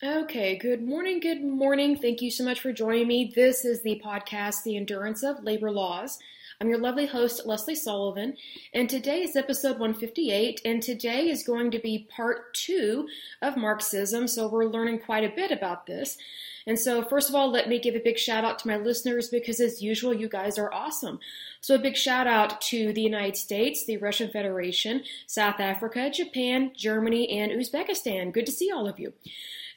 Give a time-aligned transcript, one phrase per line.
[0.00, 1.96] Okay, good morning, good morning.
[1.96, 3.32] Thank you so much for joining me.
[3.34, 6.20] This is the podcast, The Endurance of Labor Laws.
[6.60, 8.36] I'm your lovely host, Lesley Sullivan,
[8.72, 13.08] and today is episode 158, and today is going to be part two
[13.42, 16.16] of Marxism, so we're learning quite a bit about this.
[16.64, 19.28] And so, first of all, let me give a big shout out to my listeners
[19.28, 21.18] because, as usual, you guys are awesome.
[21.60, 26.70] So, a big shout out to the United States, the Russian Federation, South Africa, Japan,
[26.76, 28.32] Germany, and Uzbekistan.
[28.32, 29.12] Good to see all of you.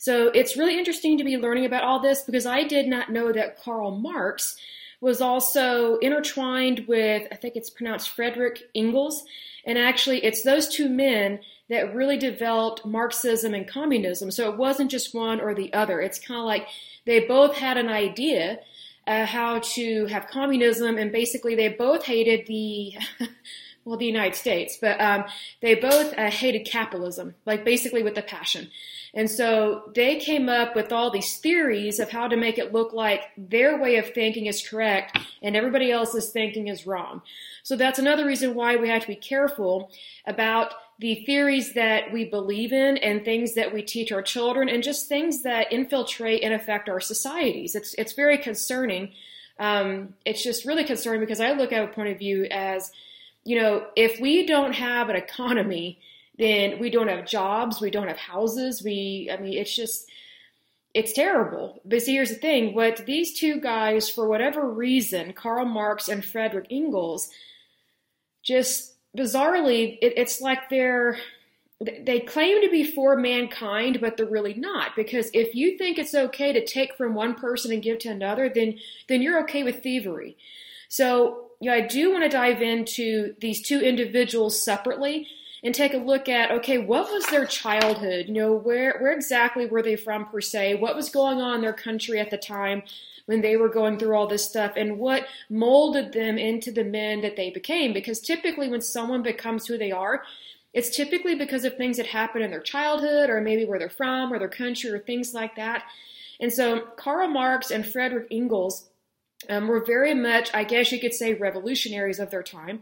[0.01, 3.31] So it's really interesting to be learning about all this because I did not know
[3.31, 4.57] that Karl Marx
[4.99, 9.23] was also intertwined with, I think it's pronounced Frederick Engels.
[9.63, 14.31] And actually, it's those two men that really developed Marxism and communism.
[14.31, 16.01] So it wasn't just one or the other.
[16.01, 16.65] It's kind of like
[17.05, 18.57] they both had an idea
[19.05, 22.95] uh, how to have communism, and basically they both hated the.
[23.85, 25.25] well, the United States, but um,
[25.61, 28.69] they both uh, hated capitalism, like basically with a passion.
[29.13, 32.93] And so they came up with all these theories of how to make it look
[32.93, 37.21] like their way of thinking is correct and everybody else's thinking is wrong.
[37.63, 39.91] So that's another reason why we have to be careful
[40.25, 44.83] about the theories that we believe in and things that we teach our children and
[44.83, 47.75] just things that infiltrate and affect our societies.
[47.75, 49.11] It's, it's very concerning.
[49.59, 52.91] Um, it's just really concerning because I look at a point of view as,
[53.43, 55.99] you know, if we don't have an economy
[56.41, 58.81] then we don't have jobs, we don't have houses.
[58.83, 60.09] We, I mean, it's just,
[60.95, 61.81] it's terrible.
[61.85, 66.25] But see, here's the thing: what these two guys, for whatever reason, Karl Marx and
[66.25, 67.29] Frederick Engels,
[68.41, 71.17] just bizarrely, it, it's like they're
[71.79, 74.95] they claim to be for mankind, but they're really not.
[74.95, 78.49] Because if you think it's okay to take from one person and give to another,
[78.49, 80.37] then then you're okay with thievery.
[80.89, 85.27] So, you know, I do want to dive into these two individuals separately
[85.63, 88.27] and take a look at okay, what was their childhood?
[88.27, 90.75] You know, where where exactly were they from per se?
[90.75, 92.83] What was going on in their country at the time?
[93.25, 97.21] when they were going through all this stuff and what molded them into the men
[97.21, 97.93] that they became.
[97.93, 100.23] Because typically, when someone becomes who they are,
[100.73, 104.31] it's typically because of things that happened in their childhood or maybe where they're from
[104.31, 105.83] or their country or things like that.
[106.39, 108.89] And so, Karl Marx and Frederick Engels
[109.49, 112.81] um, were very much, I guess you could say, revolutionaries of their time.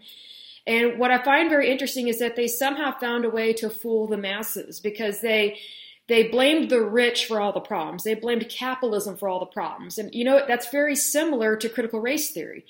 [0.67, 4.07] And what I find very interesting is that they somehow found a way to fool
[4.07, 5.59] the masses because they
[6.07, 8.03] they blamed the rich for all the problems.
[8.03, 9.97] They blamed capitalism for all the problems.
[9.97, 12.65] And you know that's very similar to critical race theory.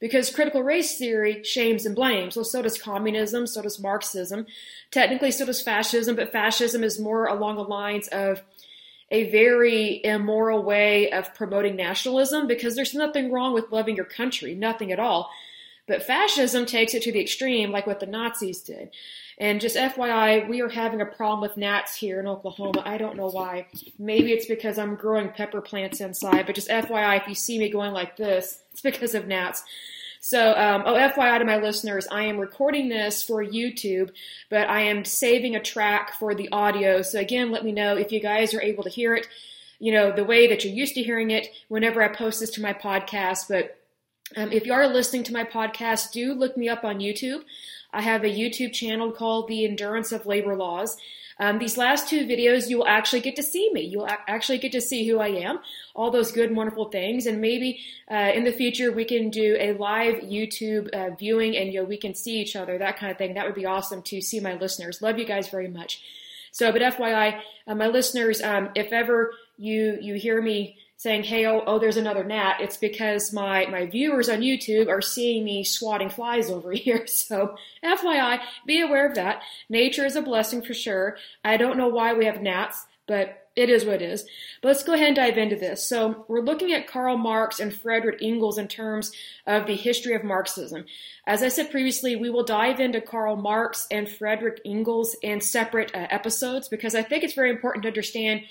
[0.00, 2.34] Because critical race theory shames and blames.
[2.34, 4.46] Well, so does communism, so does Marxism.
[4.90, 8.40] Technically, so does fascism, but fascism is more along the lines of
[9.10, 14.54] a very immoral way of promoting nationalism because there's nothing wrong with loving your country,
[14.54, 15.30] nothing at all.
[15.90, 18.90] But fascism takes it to the extreme, like what the Nazis did.
[19.38, 22.80] And just FYI, we are having a problem with gnats here in Oklahoma.
[22.84, 23.66] I don't know why.
[23.98, 27.70] Maybe it's because I'm growing pepper plants inside, but just FYI, if you see me
[27.70, 29.64] going like this, it's because of gnats.
[30.20, 34.12] So, um, oh, FYI to my listeners, I am recording this for YouTube,
[34.48, 37.02] but I am saving a track for the audio.
[37.02, 39.26] So, again, let me know if you guys are able to hear it,
[39.80, 42.62] you know, the way that you're used to hearing it whenever I post this to
[42.62, 43.48] my podcast.
[43.48, 43.79] But
[44.36, 47.42] um, if you are listening to my podcast, do look me up on YouTube.
[47.92, 50.96] I have a YouTube channel called The Endurance of Labor Laws.
[51.40, 53.80] Um, these last two videos, you will actually get to see me.
[53.80, 55.58] You'll actually get to see who I am,
[55.94, 57.80] all those good, wonderful things, and maybe
[58.10, 61.86] uh, in the future we can do a live YouTube uh, viewing and you know
[61.86, 63.34] we can see each other, that kind of thing.
[63.34, 65.00] That would be awesome to see my listeners.
[65.00, 66.02] Love you guys very much.
[66.52, 71.46] So, but FYI, uh, my listeners, um, if ever you you hear me saying, hey,
[71.46, 75.64] oh, oh, there's another gnat, it's because my, my viewers on YouTube are seeing me
[75.64, 77.06] swatting flies over here.
[77.06, 79.40] So, FYI, be aware of that.
[79.70, 81.16] Nature is a blessing for sure.
[81.42, 84.26] I don't know why we have gnats, but it is what it is.
[84.60, 85.82] But let's go ahead and dive into this.
[85.82, 89.10] So, we're looking at Karl Marx and Frederick Engels in terms
[89.46, 90.84] of the history of Marxism.
[91.26, 95.94] As I said previously, we will dive into Karl Marx and Frederick Engels in separate
[95.94, 98.42] uh, episodes because I think it's very important to understand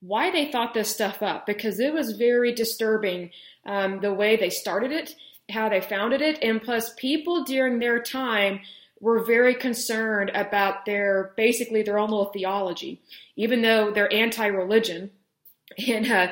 [0.00, 3.30] why they thought this stuff up because it was very disturbing
[3.66, 5.14] um, the way they started it,
[5.50, 8.60] how they founded it, and plus people during their time
[9.00, 13.00] were very concerned about their basically their own little theology,
[13.36, 15.10] even though they're anti-religion,
[15.88, 16.28] and uh,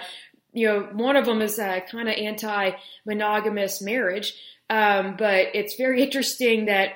[0.52, 4.34] you know one of them is uh, kind of anti-monogamous marriage.
[4.68, 6.90] Um, but it's very interesting that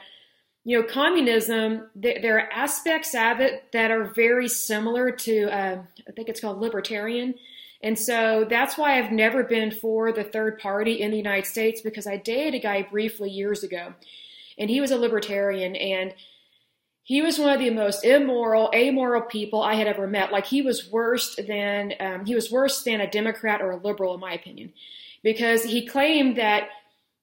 [0.71, 6.13] you know, communism, there are aspects of it that are very similar to, uh, I
[6.13, 7.35] think it's called libertarian.
[7.83, 11.81] And so that's why I've never been for the third party in the United States
[11.81, 13.95] because I dated a guy briefly years ago
[14.59, 16.15] and he was a libertarian and
[17.03, 20.31] he was one of the most immoral, amoral people I had ever met.
[20.31, 24.15] Like he was worse than um, he was worse than a Democrat or a liberal,
[24.15, 24.73] in my opinion,
[25.25, 26.69] because he claimed that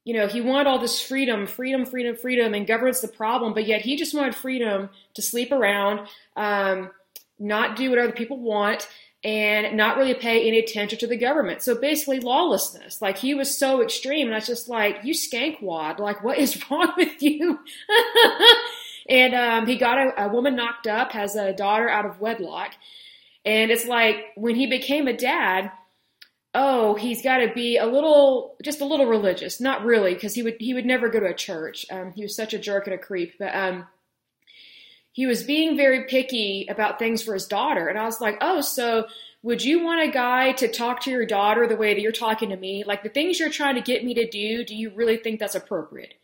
[0.08, 3.68] you know he wanted all this freedom, freedom, freedom, freedom, and government's the problem, but
[3.68, 6.92] yet he just wanted freedom to sleep around, um,
[7.38, 8.88] not do what other people want,
[9.24, 11.62] and not really pay any attention to the government.
[11.62, 13.02] So basically, lawlessness.
[13.02, 16.00] Like he was so extreme, and I was just like, you skankwad.
[16.00, 17.60] Like what is wrong with you?
[19.10, 22.74] And um, he got a, a woman knocked up, has a daughter out of wedlock.
[23.46, 25.72] And it's like when he became a dad,
[26.54, 29.60] oh, he's got to be a little, just a little religious.
[29.60, 31.86] Not really, because he would he would never go to a church.
[31.92, 33.34] Um, he was such a jerk and a creep.
[33.38, 33.88] But um,
[35.12, 38.62] he was being very picky about things for his daughter, and I was like, oh,
[38.62, 39.08] so
[39.44, 42.50] would you want a guy to talk to your daughter the way that you're talking
[42.50, 42.84] to me?
[42.84, 45.56] Like the things you're trying to get me to do, do you really think that's
[45.56, 46.16] appropriate?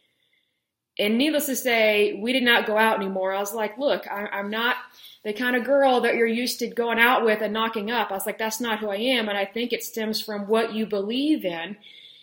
[0.99, 3.33] And needless to say, we did not go out anymore.
[3.33, 4.75] I was like, look, I, I'm not
[5.23, 8.11] the kind of girl that you're used to going out with and knocking up.
[8.11, 9.29] I was like, that's not who I am.
[9.29, 11.77] And I think it stems from what you believe in,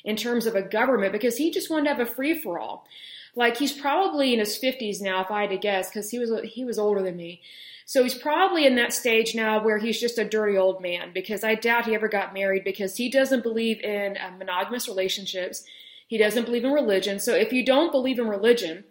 [0.05, 2.87] in terms of a government, because he just wanted to have a free for all.
[3.35, 6.31] Like he's probably in his 50s now, if I had to guess, because he was
[6.45, 7.41] he was older than me.
[7.87, 11.11] So he's probably in that stage now where he's just a dirty old man.
[11.13, 15.65] Because I doubt he ever got married because he doesn't believe in uh, monogamous relationships.
[16.07, 17.19] He doesn't believe in religion.
[17.19, 18.85] So if you don't believe in religion,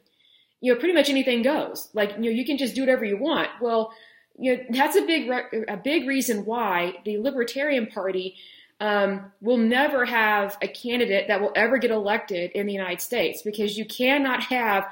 [0.61, 1.89] you know, pretty much anything goes.
[1.93, 3.49] Like, you know, you can just do whatever you want.
[3.61, 3.93] Well,
[4.37, 5.29] you know, that's a big,
[5.67, 8.35] a big reason why the Libertarian Party
[8.79, 13.41] um, will never have a candidate that will ever get elected in the United States
[13.41, 14.85] because you cannot have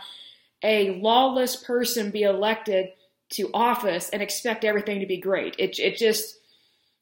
[0.63, 2.89] a lawless person be elected
[3.29, 5.55] to office and expect everything to be great.
[5.57, 6.37] It, it just,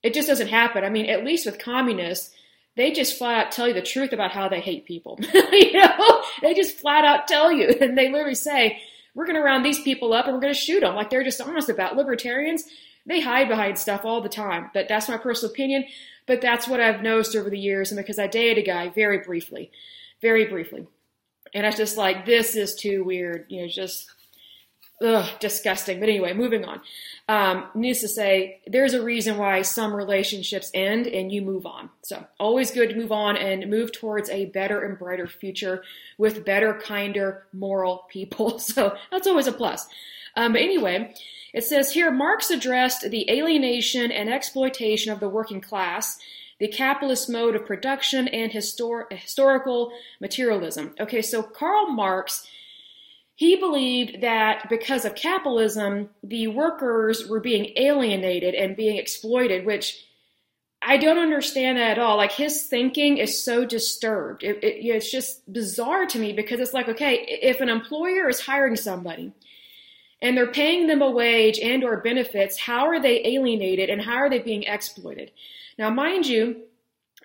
[0.03, 0.83] it just doesn't happen.
[0.83, 2.34] I mean, at least with communists,
[2.75, 5.17] they just flat out tell you the truth about how they hate people.
[5.33, 8.81] you know, they just flat out tell you, and they literally say,
[9.13, 11.23] "We're going to round these people up and we're going to shoot them." Like they're
[11.23, 11.95] just honest about.
[11.95, 12.65] Libertarians,
[13.05, 14.69] they hide behind stuff all the time.
[14.73, 15.85] But that's my personal opinion.
[16.27, 19.19] But that's what I've noticed over the years, and because I dated a guy very
[19.19, 19.71] briefly,
[20.21, 20.87] very briefly,
[21.53, 24.09] and I was just like, "This is too weird," you know, just
[25.03, 25.99] ugh, disgusting.
[25.99, 26.81] But anyway, moving on.
[27.27, 31.89] Um, needs to say, there's a reason why some relationships end and you move on.
[32.03, 35.83] So always good to move on and move towards a better and brighter future
[36.17, 38.59] with better, kinder, moral people.
[38.65, 39.87] So that's always a plus.
[40.35, 41.13] Um, but anyway,
[41.53, 46.19] it says here Marx addressed the alienation and exploitation of the working class,
[46.59, 50.95] the capitalist mode of production, and histor- historical materialism.
[50.99, 52.47] Okay, so Karl Marx
[53.35, 60.05] he believed that because of capitalism, the workers were being alienated and being exploited, which
[60.81, 62.15] I don't understand that at all.
[62.15, 64.43] Like his thinking is so disturbed.
[64.43, 68.39] It, it, it's just bizarre to me because it's like, okay, if an employer is
[68.39, 69.33] hiring somebody
[70.21, 74.15] and they're paying them a wage and or benefits, how are they alienated and how
[74.15, 75.31] are they being exploited?
[75.77, 76.61] Now, mind you,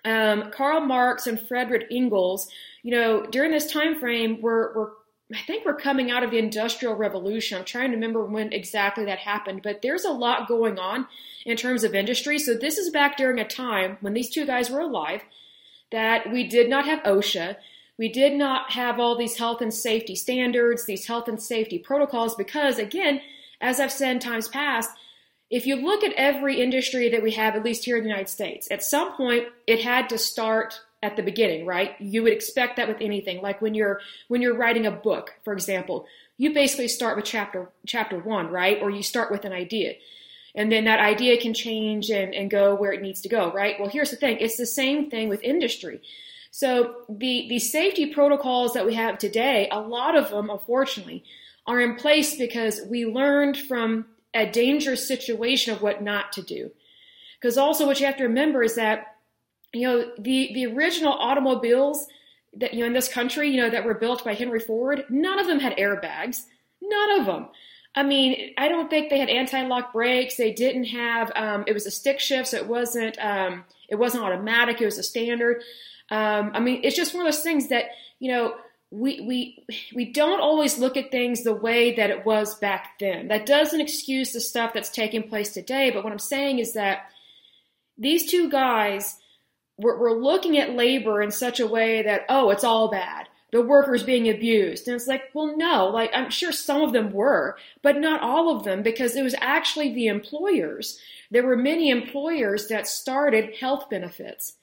[0.03, 2.49] um, Karl Marx and Frederick Engels,
[2.83, 4.93] you know, during this time frame were, were
[5.33, 7.57] I think we're coming out of the Industrial Revolution.
[7.57, 11.07] I'm trying to remember when exactly that happened, but there's a lot going on
[11.45, 12.37] in terms of industry.
[12.37, 15.21] So this is back during a time when these two guys were alive
[15.91, 17.57] that we did not have OSHA.
[17.97, 22.35] We did not have all these health and safety standards, these health and safety protocols,
[22.35, 23.21] because again,
[23.59, 24.89] as I've said in times past,
[25.49, 28.29] if you look at every industry that we have, at least here in the United
[28.29, 31.99] States, at some point it had to start at the beginning, right?
[31.99, 33.41] You would expect that with anything.
[33.41, 36.05] Like when you're when you're writing a book, for example,
[36.37, 38.77] you basically start with chapter chapter one, right?
[38.81, 39.93] Or you start with an idea.
[40.53, 43.75] And then that idea can change and, and go where it needs to go, right?
[43.79, 44.37] Well, here's the thing.
[44.39, 46.01] It's the same thing with industry.
[46.51, 51.23] So the, the safety protocols that we have today, a lot of them, unfortunately,
[51.65, 56.71] are in place because we learned from a dangerous situation of what not to do.
[57.39, 59.15] Because also what you have to remember is that
[59.73, 62.07] you know, the, the original automobiles
[62.57, 65.39] that, you know, in this country, you know, that were built by Henry Ford, none
[65.39, 66.43] of them had airbags.
[66.81, 67.47] None of them.
[67.93, 70.35] I mean, I don't think they had anti-lock brakes.
[70.35, 74.23] They didn't have, um, it was a stick shift, so it wasn't, um, it wasn't
[74.23, 74.81] automatic.
[74.81, 75.61] It was a standard.
[76.09, 77.85] Um, I mean, it's just one of those things that,
[78.19, 78.55] you know,
[78.91, 83.29] we, we, we don't always look at things the way that it was back then.
[83.29, 85.91] That doesn't excuse the stuff that's taking place today.
[85.91, 87.09] But what I'm saying is that
[87.97, 89.17] these two guys,
[89.77, 93.27] we're, we're looking at labor in such a way that, oh, it's all bad.
[93.51, 94.87] The workers being abused.
[94.87, 98.55] And it's like, well, no, like I'm sure some of them were, but not all
[98.55, 100.99] of them because it was actually the employers.
[101.31, 104.53] There were many employers that started health benefits.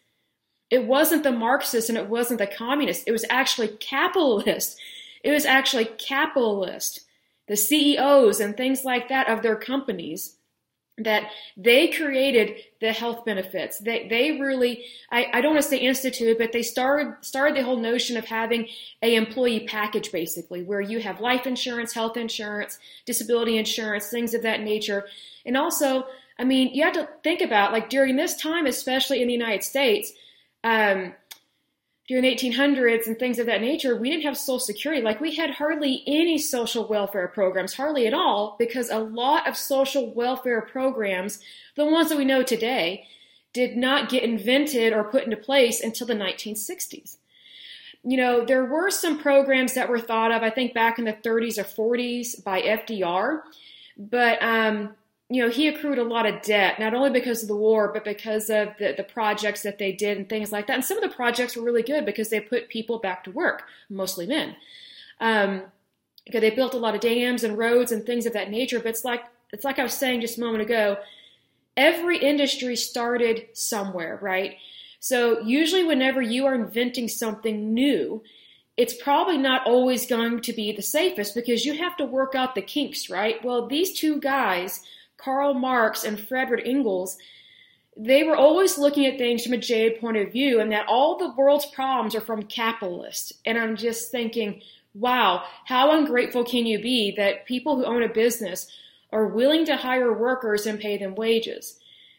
[0.71, 3.05] It wasn't the Marxists and it wasn't the communists.
[3.07, 4.79] It was actually capitalist.
[5.23, 7.01] It was actually capitalist
[7.49, 10.37] the CEOs and things like that of their companies
[10.99, 13.79] that they created the health benefits.
[13.79, 17.65] They they really I, I don't want to say instituted, but they started started the
[17.65, 18.69] whole notion of having
[19.03, 24.43] a employee package basically, where you have life insurance, health insurance, disability insurance, things of
[24.43, 25.07] that nature.
[25.45, 26.07] And also,
[26.39, 29.65] I mean, you have to think about like during this time, especially in the United
[29.65, 30.13] States,
[30.65, 31.15] um,
[32.09, 35.03] during the 1800s and things of that nature, we didn't have Social Security.
[35.03, 39.59] Like we had hardly any social welfare programs, hardly at all, because a lot of
[39.59, 41.39] social welfare programs,
[41.77, 43.07] the ones that we know today,
[43.53, 47.17] did not get invented or put into place until the 1960s.
[48.03, 51.13] You know, there were some programs that were thought of, I think back in the
[51.13, 53.43] 30s or 40s by FDR,
[53.99, 54.95] but um,
[55.31, 58.05] you know, he accrued a lot of debt, not only because of the war, but
[58.05, 60.75] because of the, the projects that they did and things like that.
[60.75, 63.65] And some of the projects were really good because they put people back to work,
[63.91, 64.57] mostly men.
[65.21, 65.65] Um,
[66.33, 68.79] they built a lot of dams and roads and things of that nature.
[68.79, 70.99] But it's like it's like I was saying just a moment ago.
[71.77, 74.57] Every industry started somewhere, right?
[75.01, 78.23] So usually, whenever you are inventing something new,
[78.77, 82.55] it's probably not always going to be the safest because you have to work out
[82.55, 83.43] the kinks, right?
[83.45, 84.81] Well, these two guys
[85.19, 87.19] Karl Marx and Frederick Engels,
[87.97, 91.19] they were always looking at things from a jaded point of view and that all
[91.19, 93.33] the world's problems are from capitalists.
[93.45, 94.63] And I'm just thinking,
[94.95, 98.71] wow, how ungrateful can you be that people who own a business
[99.13, 101.79] are willing to hire workers and pay them wages?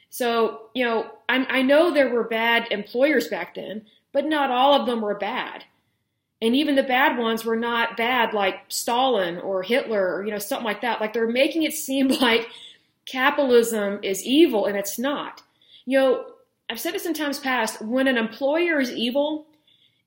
[0.09, 4.73] So, you know, I'm, i know there were bad employers back then, but not all
[4.73, 5.63] of them were bad.
[6.41, 10.39] And even the bad ones were not bad like Stalin or Hitler or, you know,
[10.39, 11.01] something like that.
[11.01, 12.47] Like they're making it seem like
[13.09, 15.41] capitalism is evil and it's not.
[15.85, 16.25] You know,
[16.69, 19.47] I've said this in times past when an employer is evil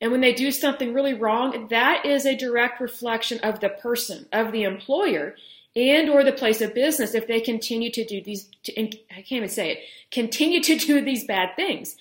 [0.00, 4.26] and when they do something really wrong, that is a direct reflection of the person,
[4.32, 5.34] of the employer,
[5.74, 9.48] and or the place of business if they continue to do these I can't even
[9.48, 9.78] say it,
[10.10, 11.96] continue to do these bad things.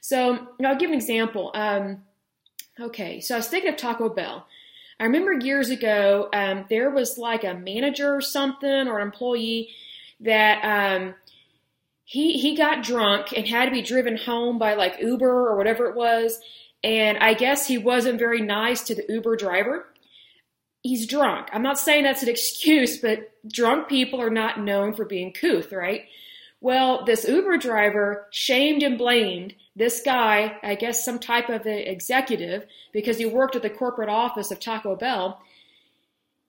[0.00, 1.50] So I'll give an example.
[1.54, 2.02] Um,
[2.78, 4.46] okay, so I was thinking of Taco Bell.
[4.98, 9.70] I remember years ago, um, there was like a manager or something or an employee
[10.20, 11.14] that um,
[12.04, 15.86] he he got drunk and had to be driven home by like Uber or whatever
[15.86, 16.40] it was,
[16.82, 19.86] and I guess he wasn't very nice to the Uber driver.
[20.82, 21.48] He's drunk.
[21.52, 25.72] I'm not saying that's an excuse, but drunk people are not known for being couth,
[25.72, 26.06] right?
[26.62, 32.66] Well, this Uber driver shamed and blamed this guy, I guess some type of executive,
[32.92, 35.40] because he worked at the corporate office of Taco Bell,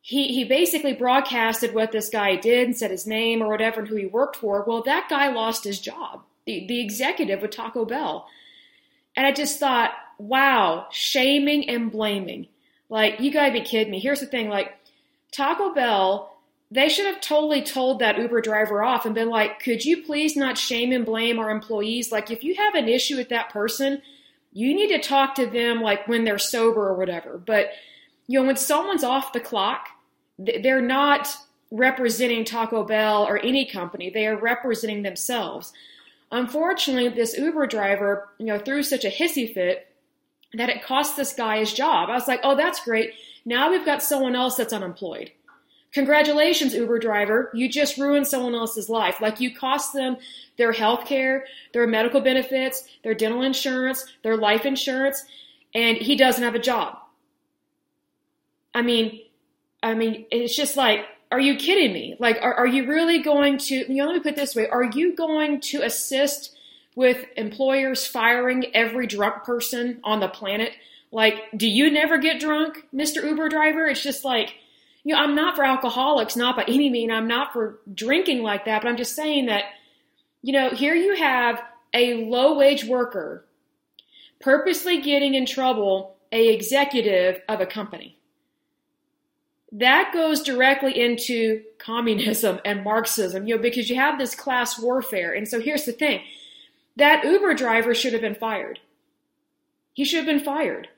[0.02, 3.90] he he basically broadcasted what this guy did and said his name or whatever and
[3.90, 4.64] who he worked for.
[4.68, 8.28] Well, that guy lost his job, the, the executive with Taco Bell.
[9.16, 12.48] And I just thought, wow, shaming and blaming.
[12.90, 14.00] Like, you gotta be kidding me.
[14.00, 14.74] Here's the thing, like,
[15.32, 16.36] Taco Bell,
[16.72, 20.36] they should have totally told that Uber driver off and been like, could you please
[20.36, 22.12] not shame and blame our employees?
[22.12, 24.02] Like, if you have an issue with that person,
[24.54, 27.38] you need to talk to them like when they're sober or whatever.
[27.38, 27.72] But
[28.28, 29.90] you know, when someone's off the clock,
[30.62, 31.36] they're not
[31.72, 34.10] representing Taco Bell or any company.
[34.10, 35.72] They are representing themselves.
[36.32, 39.88] Unfortunately, this Uber driver, you know, threw such a hissy fit
[40.54, 42.10] that it cost this guy his job.
[42.10, 43.14] I was like, oh, that's great.
[43.46, 45.32] Now we've got someone else that's unemployed.
[45.94, 47.52] Congratulations, Uber driver.
[47.54, 49.20] You just ruined someone else's life.
[49.20, 50.18] Like you cost them
[50.58, 55.26] their health care, their medical benefits, their dental insurance, their life insurance,
[55.74, 56.98] and he doesn't have a job.
[58.74, 59.22] I mean,
[59.84, 62.16] I mean, it's just like, are you kidding me?
[62.20, 64.84] Like, are, are you really going to, you know, let me put this way, are
[64.84, 66.56] you going to assist
[66.96, 70.74] with employers firing every drunk person on the planet?
[71.12, 73.24] Like, do you never get drunk, Mr.
[73.24, 73.88] Uber driver?
[73.88, 74.56] It's just like,
[75.04, 77.12] you know, I'm not for alcoholics, not by any means.
[77.12, 79.64] I'm not for drinking like that, but I'm just saying that,
[80.42, 81.62] you know, here you have
[81.94, 83.46] a low wage worker
[84.40, 88.18] purposely getting in trouble a executive of a company
[89.72, 95.34] that goes directly into communism and Marxism, you know, because you have this class warfare.
[95.34, 96.22] And so here's the thing
[96.98, 98.80] that Uber driver should have been fired.
[99.94, 100.90] He should have been fired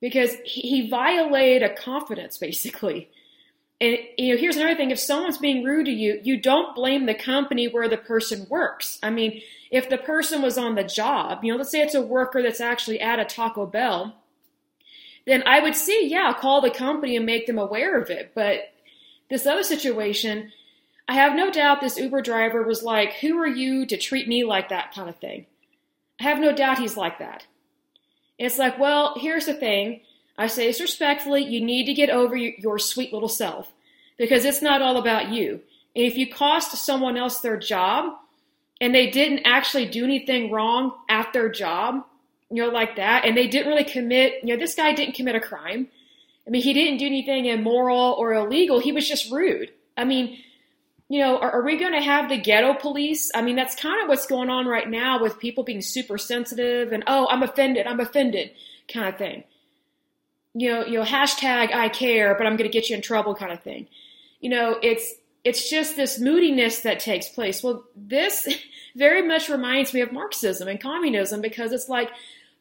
[0.00, 3.10] because he violated a confidence, basically.
[3.80, 7.06] And you know, here's another thing: if someone's being rude to you, you don't blame
[7.06, 8.98] the company where the person works.
[9.02, 12.02] I mean, if the person was on the job, you know, let's say it's a
[12.02, 14.16] worker that's actually at a Taco Bell,
[15.28, 18.32] then I would see, yeah, call the company and make them aware of it.
[18.34, 18.72] But
[19.28, 20.50] this other situation,
[21.06, 24.44] I have no doubt this Uber driver was like, Who are you to treat me
[24.44, 25.44] like that kind of thing?
[26.18, 27.46] I have no doubt he's like that.
[28.38, 30.00] It's like, Well, here's the thing.
[30.38, 33.70] I say this respectfully, you need to get over your, your sweet little self.
[34.16, 35.60] because it's not all about you.
[35.94, 38.14] And if you cost someone else their job
[38.80, 42.04] and they didn't actually do anything wrong at their job,
[42.50, 45.34] you know, like that, and they didn't really commit, you know, this guy didn't commit
[45.34, 45.88] a crime.
[46.46, 48.80] I mean, he didn't do anything immoral or illegal.
[48.80, 49.70] He was just rude.
[49.98, 50.38] I mean,
[51.08, 53.30] you know, are, are we going to have the ghetto police?
[53.34, 56.92] I mean, that's kind of what's going on right now with people being super sensitive
[56.92, 58.50] and, oh, I'm offended, I'm offended
[58.92, 59.44] kind of thing.
[60.54, 63.34] You know, you know, hashtag I care, but I'm going to get you in trouble
[63.34, 63.88] kind of thing.
[64.40, 65.14] You know, it's,
[65.44, 67.62] it's just this moodiness that takes place.
[67.62, 68.48] Well, this
[68.96, 72.10] very much reminds me of Marxism and communism because it's like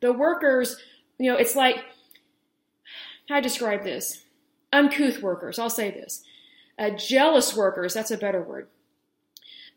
[0.01, 0.77] the workers,
[1.17, 1.77] you know, it's like,
[3.29, 4.23] how I describe this?
[4.71, 6.23] Uncouth workers, I'll say this.
[6.77, 8.67] Uh, jealous workers, that's a better word.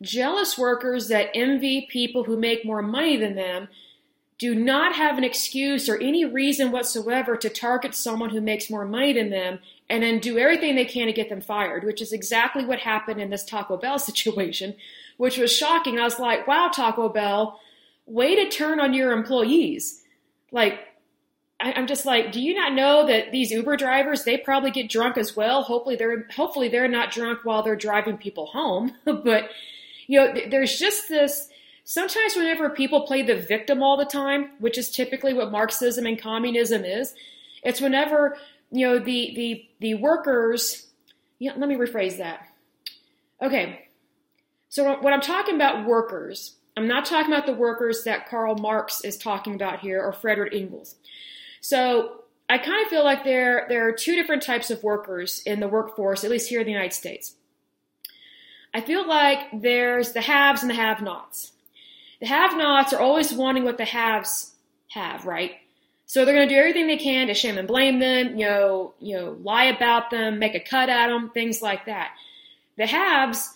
[0.03, 3.69] Jealous workers that envy people who make more money than them
[4.39, 8.87] do not have an excuse or any reason whatsoever to target someone who makes more
[8.87, 9.59] money than them
[9.91, 13.21] and then do everything they can to get them fired, which is exactly what happened
[13.21, 14.75] in this Taco Bell situation,
[15.19, 15.99] which was shocking.
[15.99, 17.61] I was like, wow, Taco Bell,
[18.07, 20.00] way to turn on your employees.
[20.53, 20.81] Like,
[21.61, 24.89] I, am just like, do you not know that these Uber drivers, they probably get
[24.89, 25.63] drunk as well?
[25.63, 28.93] Hopefully they're, hopefully they're not drunk while they're driving people home.
[29.05, 29.51] but,
[30.07, 31.49] you know, there's just this,
[31.85, 36.21] sometimes whenever people play the victim all the time, which is typically what Marxism and
[36.21, 37.15] communism is,
[37.63, 38.39] it's whenever,
[38.71, 40.87] you know, the, the, the workers,
[41.39, 42.47] yeah, let me rephrase that.
[43.43, 43.87] Okay.
[44.71, 49.05] So when I'm talking about workers, I'm not talking about the workers that Karl Marx
[49.05, 50.95] is talking about here or Frederick Engels.
[51.61, 55.61] So I kind of feel like there, there are two different types of workers in
[55.61, 57.35] the workforce, at least here in the United States.
[58.73, 61.53] I feel like there's the haves and the have nots.
[62.21, 64.55] The have nots are always wanting what the haves
[64.89, 65.53] have, right?
[66.07, 68.95] So they're going to do everything they can to shame and blame them, you know,
[69.01, 72.13] you know, lie about them, make a cut at them, things like that.
[72.79, 73.53] The haves,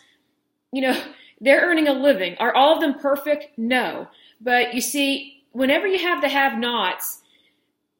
[0.73, 1.03] you know,
[1.41, 2.37] they're earning a living.
[2.39, 3.59] Are all of them perfect?
[3.59, 4.09] No.
[4.41, 7.23] But you see, whenever you have the have nots,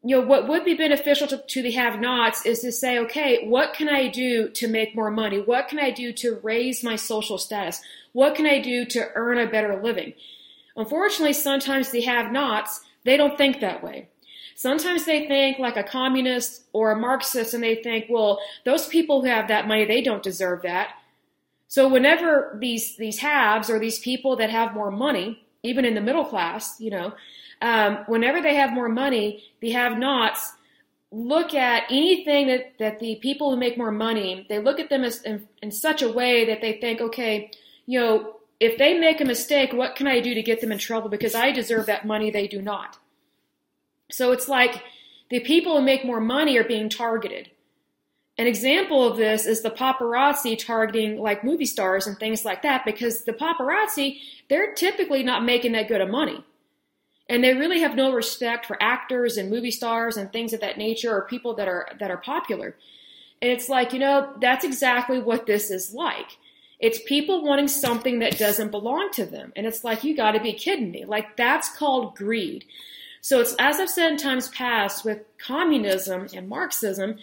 [0.03, 3.49] you know, what would be beneficial to, to the have nots is to say, okay,
[3.49, 5.41] what can I do to make more money?
[5.41, 7.81] What can I do to raise my social status?
[8.13, 10.13] What can I do to earn a better living?
[10.77, 14.09] Unfortunately, sometimes the have nots, they don't think that way.
[14.57, 19.23] Sometimes they think like a communist or a Marxist and they think, well, those people
[19.23, 20.91] who have that money, they don't deserve that.
[21.75, 26.01] So whenever these, these haves or these people that have more money, even in the
[26.01, 27.15] middle class, you know,
[27.61, 30.53] um, whenever they have more money, the have nots
[31.11, 35.03] look at anything that, that the people who make more money, they look at them
[35.03, 37.51] as in, in such a way that they think, okay,
[37.87, 40.79] you know, if they make a mistake, what can I do to get them in
[40.79, 41.09] trouble?
[41.09, 42.99] Because I deserve that money, they do not.
[44.13, 44.81] So it's like
[45.29, 47.51] the people who make more money are being targeted.
[48.37, 52.85] An example of this is the paparazzi targeting like movie stars and things like that
[52.85, 54.19] because the paparazzi,
[54.49, 56.45] they're typically not making that good of money.
[57.29, 60.79] And they really have no respect for actors and movie stars and things of that
[60.79, 62.77] nature or people that are that are popular.
[63.41, 66.39] And it's like, you know, that's exactly what this is like.
[66.81, 69.53] It's people wanting something that doesn't belong to them.
[69.55, 71.05] And it's like, you gotta be kidding me.
[71.05, 72.65] Like, that's called greed.
[73.21, 77.19] So it's, as I've said in times past with communism and Marxism,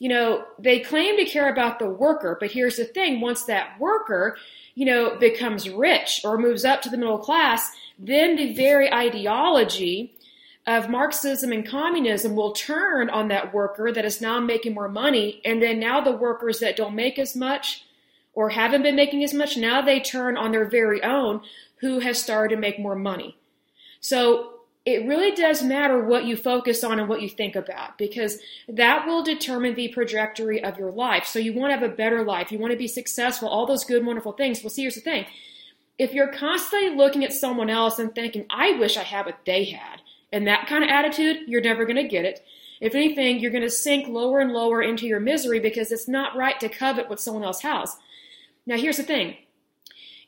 [0.00, 3.20] you know, they claim to care about the worker, but here's the thing.
[3.20, 4.38] Once that worker,
[4.74, 10.16] you know, becomes rich or moves up to the middle class, then the very ideology
[10.66, 15.42] of Marxism and communism will turn on that worker that is now making more money.
[15.44, 17.84] And then now the workers that don't make as much
[18.32, 21.42] or haven't been making as much, now they turn on their very own
[21.80, 23.36] who has started to make more money.
[24.00, 28.38] So it really does matter what you focus on and what you think about because
[28.66, 31.26] that will determine the trajectory of your life.
[31.26, 32.50] So you want to have a better life.
[32.50, 34.62] You want to be successful, all those good, wonderful things.
[34.62, 35.26] Well, see, here's the thing
[35.98, 39.64] if you're constantly looking at someone else and thinking, I wish I had what they
[39.66, 40.00] had,
[40.32, 42.42] and that kind of attitude, you're never going to get it.
[42.80, 46.34] If anything, you're going to sink lower and lower into your misery because it's not
[46.34, 47.94] right to covet what someone else has.
[48.64, 49.36] Now, here's the thing.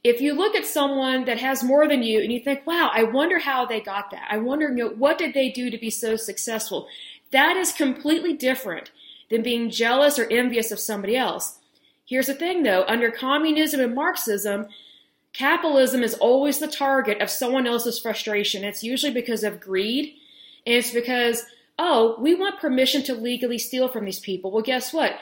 [0.04, 3.04] If you look at someone that has more than you and you think, wow, I
[3.04, 4.26] wonder how they got that.
[4.28, 6.88] I wonder, you know, what did they do to be so successful?
[7.30, 8.90] That is completely different
[9.30, 11.58] than being jealous or envious of somebody else.
[12.04, 14.66] Here's the thing though, under communism and Marxism,
[15.32, 18.64] Capitalism is always the target of someone else's frustration.
[18.64, 20.14] It's usually because of greed,
[20.66, 21.44] and it's because,
[21.78, 24.50] oh, we want permission to legally steal from these people.
[24.50, 25.16] Well, guess what?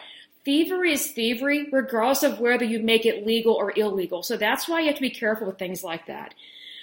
[0.44, 4.22] Thievery is thievery, regardless of whether you make it legal or illegal.
[4.22, 6.34] So that's why you have to be careful with things like that.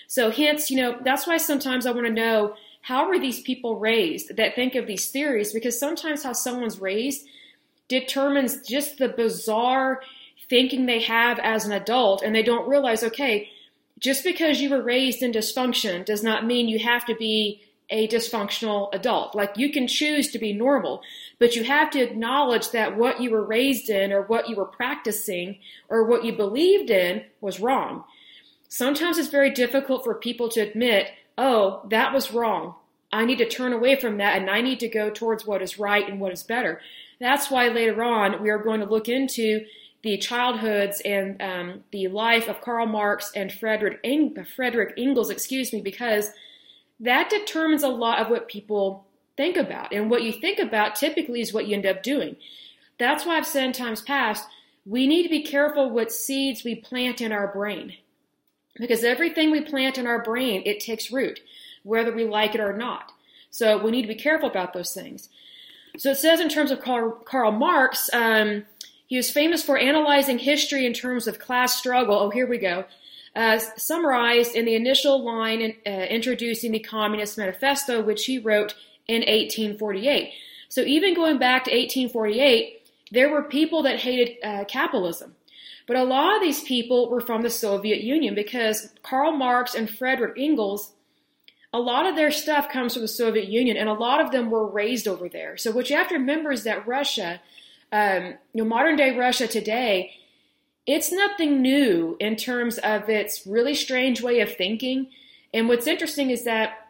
[0.08, 3.80] So, hence, you know, that's why sometimes I want to know how are these people
[3.80, 7.28] raised that think of these theories, because sometimes how someone's raised
[7.88, 10.02] determines just the bizarre
[10.50, 13.50] thinking they have as an adult and they don't realize, okay,
[14.00, 18.08] just because you were raised in dysfunction does not mean you have to be a
[18.08, 19.36] dysfunctional adult.
[19.36, 21.02] Like you can choose to be normal,
[21.40, 24.66] but you have to acknowledge that what you were raised in or what you were
[24.66, 28.04] practicing or what you believed in was wrong.
[28.70, 32.76] Sometimes it's very difficult for people to admit, oh, that was wrong.
[33.12, 35.80] I need to turn away from that and I need to go towards what is
[35.80, 36.82] right and what is better.
[37.20, 39.66] That's why later on we are going to look into
[40.04, 45.74] the childhoods and um, the life of Karl Marx and Frederick, Eng- Frederick Engels, excuse
[45.74, 46.32] me, because
[47.00, 49.07] that determines a lot of what people
[49.38, 49.94] think about.
[49.94, 52.36] And what you think about typically is what you end up doing.
[53.00, 54.48] That's why I've said in times past,
[54.86, 57.94] we need to be careful what seeds we plant in our brain.
[58.76, 61.40] Because everything we plant in our brain, it takes root,
[61.84, 63.12] whether we like it or not.
[63.50, 65.30] So we need to be careful about those things.
[65.98, 68.66] So it says in terms of Karl, Marx, um,
[69.08, 72.16] he was famous for analyzing history in terms of class struggle.
[72.16, 72.86] Oh, here we go.
[73.36, 78.76] Uh, summarized in the initial line in, uh, introducing the Communist Manifesto, which he wrote
[79.08, 80.34] in 1848.
[80.70, 85.36] So even going back to 1848, there were people that hated uh, capitalism.
[85.88, 89.90] But a lot of these people were from the Soviet Union because Karl Marx and
[89.90, 90.92] Frederick Engels,
[91.72, 94.50] a lot of their stuff comes from the Soviet Union, and a lot of them
[94.50, 95.56] were raised over there.
[95.56, 97.40] So what you have to remember is that Russia,
[97.94, 100.12] um, you know, modern day Russia today,
[100.86, 105.08] it's nothing new in terms of its really strange way of thinking.
[105.54, 106.87] And what's interesting is that,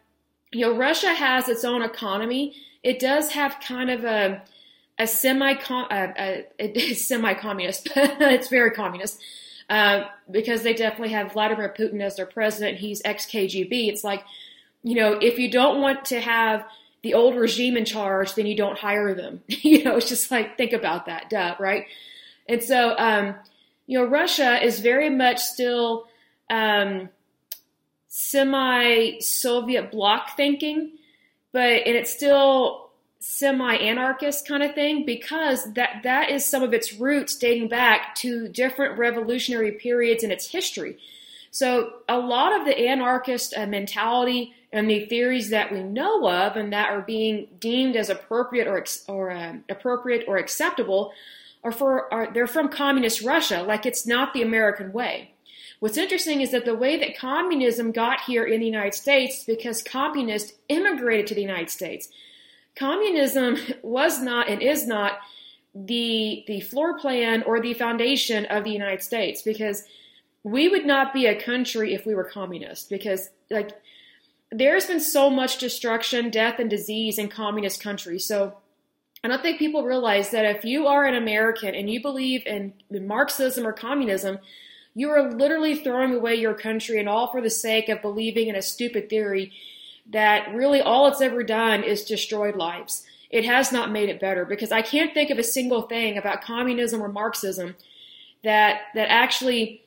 [0.52, 2.56] you know, Russia has its own economy.
[2.84, 4.42] It does have kind of a
[5.00, 5.56] a semi
[6.96, 7.90] semi communist.
[7.94, 9.22] But it's very communist
[9.70, 12.80] uh, because they definitely have Vladimir Putin as their president.
[12.80, 13.90] He's ex KGB.
[13.90, 14.24] It's like
[14.84, 16.66] you know if you don't want to have
[17.04, 19.42] the old regime in charge, then you don't hire them.
[19.48, 21.86] you know, it's just like think about that, duh, right?
[22.48, 23.36] And so um,
[23.86, 26.08] you know, Russia is very much still
[26.50, 27.10] um,
[28.08, 30.94] semi Soviet bloc thinking,
[31.52, 32.88] but and it's still
[33.20, 38.48] semi-anarchist kind of thing because that that is some of its roots dating back to
[38.48, 40.98] different revolutionary periods in its history.
[41.52, 46.56] So a lot of the anarchist uh, mentality and the theories that we know of
[46.56, 51.14] and that are being deemed as appropriate or or uh, appropriate or acceptable
[51.64, 53.64] are for are they're from communist Russia.
[53.64, 55.32] Like it's not the American way.
[55.80, 59.84] What's interesting is that the way that communism got here in the United States because
[59.84, 62.10] communists immigrated to the United States
[62.76, 65.20] communism was not and is not
[65.76, 69.84] the the floor plan or the foundation of the United States because
[70.44, 73.72] we would not be a country if we were communist because like
[74.52, 78.26] there's been so much destruction, death and disease in communist countries.
[78.26, 78.58] So
[79.24, 82.74] I don't think people realize that if you are an American and you believe in
[82.90, 84.40] Marxism or communism,
[84.98, 88.56] you are literally throwing away your country and all for the sake of believing in
[88.56, 89.52] a stupid theory
[90.10, 93.04] that really all it's ever done is destroyed lives.
[93.30, 96.42] It has not made it better because I can't think of a single thing about
[96.42, 97.76] communism or Marxism
[98.44, 99.84] that that actually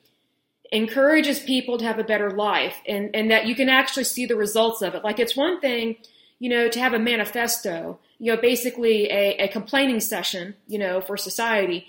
[0.71, 4.37] encourages people to have a better life and, and that you can actually see the
[4.37, 5.03] results of it.
[5.03, 5.97] Like it's one thing,
[6.39, 11.01] you know, to have a manifesto, you know, basically a, a complaining session, you know,
[11.01, 11.89] for society.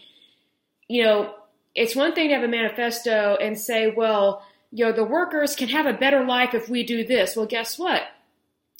[0.88, 1.36] You know,
[1.76, 5.70] it's one thing to have a manifesto and say, well, you know, the workers can
[5.70, 7.36] have a better life if we do this.
[7.36, 8.04] Well, guess what?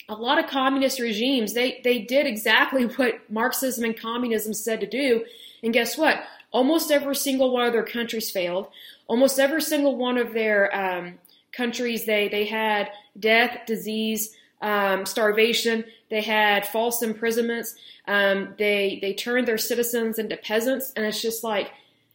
[0.08, 4.86] a lot of communist regimes, they, they did exactly what Marxism and communism said to
[4.86, 5.24] do.
[5.62, 6.22] And guess what?
[6.50, 8.68] Almost every single one of their countries failed.
[9.06, 11.18] Almost every single one of their um,
[11.52, 15.84] countries, they, they had death, disease, um, starvation.
[16.10, 17.74] They had false imprisonments.
[18.06, 20.92] Um, they, they turned their citizens into peasants.
[20.94, 21.70] And it's just like,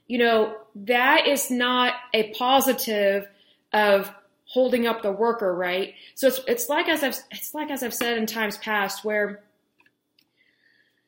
[0.07, 3.27] you know, that is not a positive
[3.73, 4.11] of
[4.45, 5.93] holding up the worker, right?
[6.15, 9.43] So it's it's like as I've it's like as I've said in times past where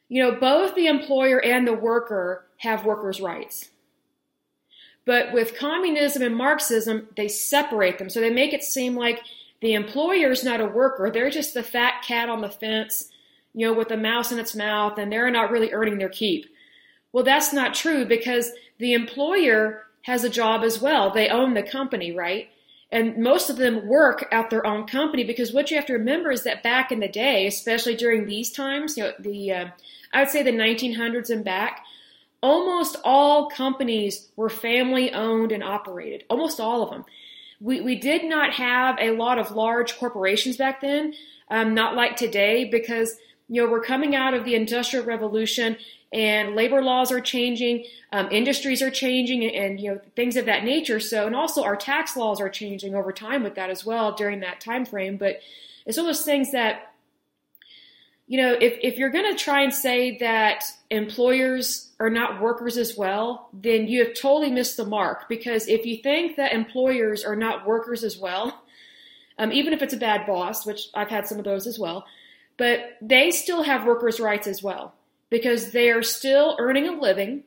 [0.08, 3.69] you know both the employer and the worker have workers' rights.
[5.05, 8.10] But with communism and Marxism, they separate them.
[8.10, 9.21] So they make it seem like
[9.62, 11.10] the employer is not a worker.
[11.10, 13.10] They're just the fat cat on the fence,
[13.53, 16.45] you know, with a mouse in its mouth, and they're not really earning their keep.
[17.12, 21.11] Well, that's not true because the employer has a job as well.
[21.11, 22.49] They own the company, right?
[22.91, 26.31] And most of them work at their own company because what you have to remember
[26.31, 29.65] is that back in the day, especially during these times, you know, the uh,
[30.11, 31.85] I would say the 1900s and back,
[32.41, 36.23] almost all companies were family owned and operated.
[36.29, 37.05] Almost all of them.
[37.61, 41.13] We we did not have a lot of large corporations back then,
[41.51, 45.77] um, not like today, because you know we're coming out of the industrial revolution
[46.11, 50.63] and labor laws are changing, um, industries are changing, and, you know things of that
[50.63, 50.99] nature.
[50.99, 54.39] So, and also our tax laws are changing over time with that as well during
[54.39, 55.17] that time frame.
[55.17, 55.41] But
[55.85, 56.93] it's all those things that
[58.27, 62.77] you know if if you're going to try and say that employers are not workers
[62.77, 65.29] as well, then you have totally missed the mark.
[65.29, 68.63] Because if you think that employers are not workers as well,
[69.37, 72.05] um, even if it's a bad boss, which I've had some of those as well,
[72.57, 74.95] but they still have workers' rights as well
[75.29, 77.43] because they are still earning a living,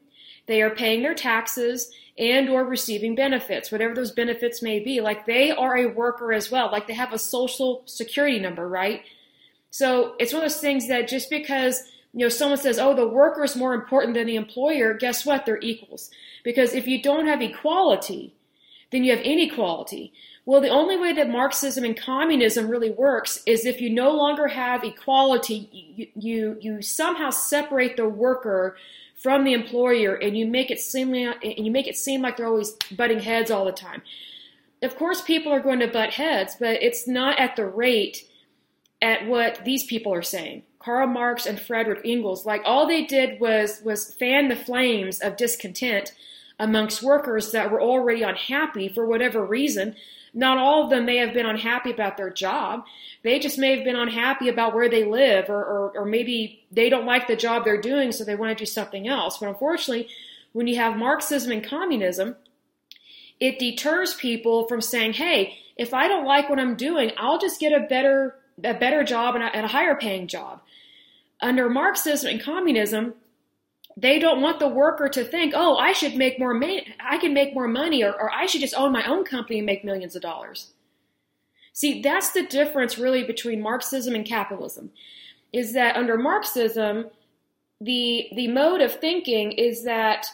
[0.47, 5.01] they are paying their taxes and or receiving benefits, whatever those benefits may be.
[5.01, 6.71] Like they are a worker as well.
[6.71, 9.03] Like they have a social security number, right?
[9.71, 13.09] So it's one of those things that just because you know someone says, "Oh, the
[13.09, 15.47] worker is more important than the employer," guess what?
[15.47, 16.11] They're equals.
[16.45, 18.35] Because if you don't have equality,
[18.91, 20.13] then you have inequality.
[20.45, 24.49] Well, the only way that Marxism and communism really works is if you no longer
[24.49, 28.77] have equality, you, you, you somehow separate the worker
[29.17, 32.49] from the employer and you make it seem and you make it seem like they're
[32.49, 34.03] always butting heads all the time.
[34.83, 38.29] Of course, people are going to butt heads, but it's not at the rate
[39.01, 40.65] at what these people are saying.
[40.81, 45.37] Karl Marx and Frederick Engels, like all they did was was fan the flames of
[45.37, 46.13] discontent
[46.59, 49.95] amongst workers that were already unhappy for whatever reason
[50.35, 52.85] not all of them may have been unhappy about their job.
[53.23, 56.89] They just may have been unhappy about where they live, or, or, or maybe they
[56.89, 59.39] don't like the job they're doing, so they want to do something else.
[59.39, 60.09] But unfortunately,
[60.53, 62.37] when you have Marxism and communism,
[63.41, 67.61] it deters people from saying, hey, if I don't like what I'm doing, I'll just
[67.61, 70.61] get a better, a better job and a, and a higher paying job.
[71.41, 73.15] Under Marxism and communism,
[73.97, 77.35] they don't want the worker to think, oh, I should make more money, I can
[77.35, 80.17] make more money, or, or I should just own my own company and make millions
[80.17, 80.73] of dollars.
[81.73, 84.91] See, that's the difference really between Marxism and capitalism.
[85.53, 87.07] Is that under Marxism,
[87.81, 90.27] the the mode of thinking is that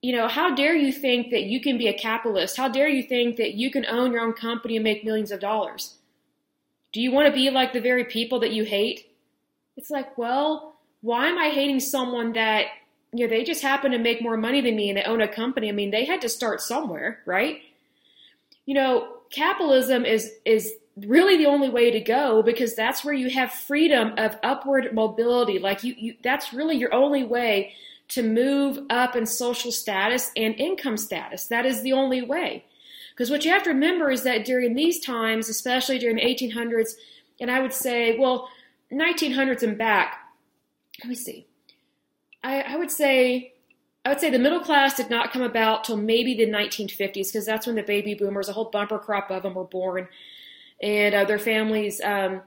[0.00, 2.56] you know, how dare you think that you can be a capitalist?
[2.56, 5.40] How dare you think that you can own your own company and make millions of
[5.40, 5.96] dollars?
[6.92, 9.10] Do you want to be like the very people that you hate?
[9.76, 12.66] It's like, well, why am I hating someone that,
[13.12, 15.28] you know, they just happen to make more money than me and they own a
[15.28, 15.68] company?
[15.68, 17.60] I mean, they had to start somewhere, right?
[18.66, 20.72] You know, capitalism is, is
[21.06, 25.58] really the only way to go because that's where you have freedom of upward mobility.
[25.58, 27.74] Like you, you that's really your only way
[28.08, 31.46] to move up in social status and income status.
[31.46, 32.64] That is the only way.
[33.12, 36.94] Because what you have to remember is that during these times, especially during the 1800s,
[37.40, 38.48] and I would say, well,
[38.92, 40.18] 1900s and back,
[41.00, 41.46] let me see.
[42.42, 43.54] I, I would say
[44.04, 47.44] I would say the middle class did not come about till maybe the 1950s because
[47.44, 50.08] that's when the baby boomers, a whole bumper crop of them, were born,
[50.80, 52.40] and uh, their families, um,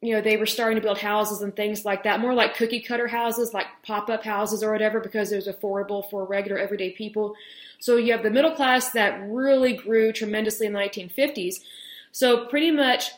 [0.00, 2.80] you know, they were starting to build houses and things like that, more like cookie
[2.80, 6.90] cutter houses, like pop up houses or whatever, because it was affordable for regular everyday
[6.90, 7.34] people.
[7.80, 11.56] So you have the middle class that really grew tremendously in the 1950s.
[12.12, 13.10] So pretty much,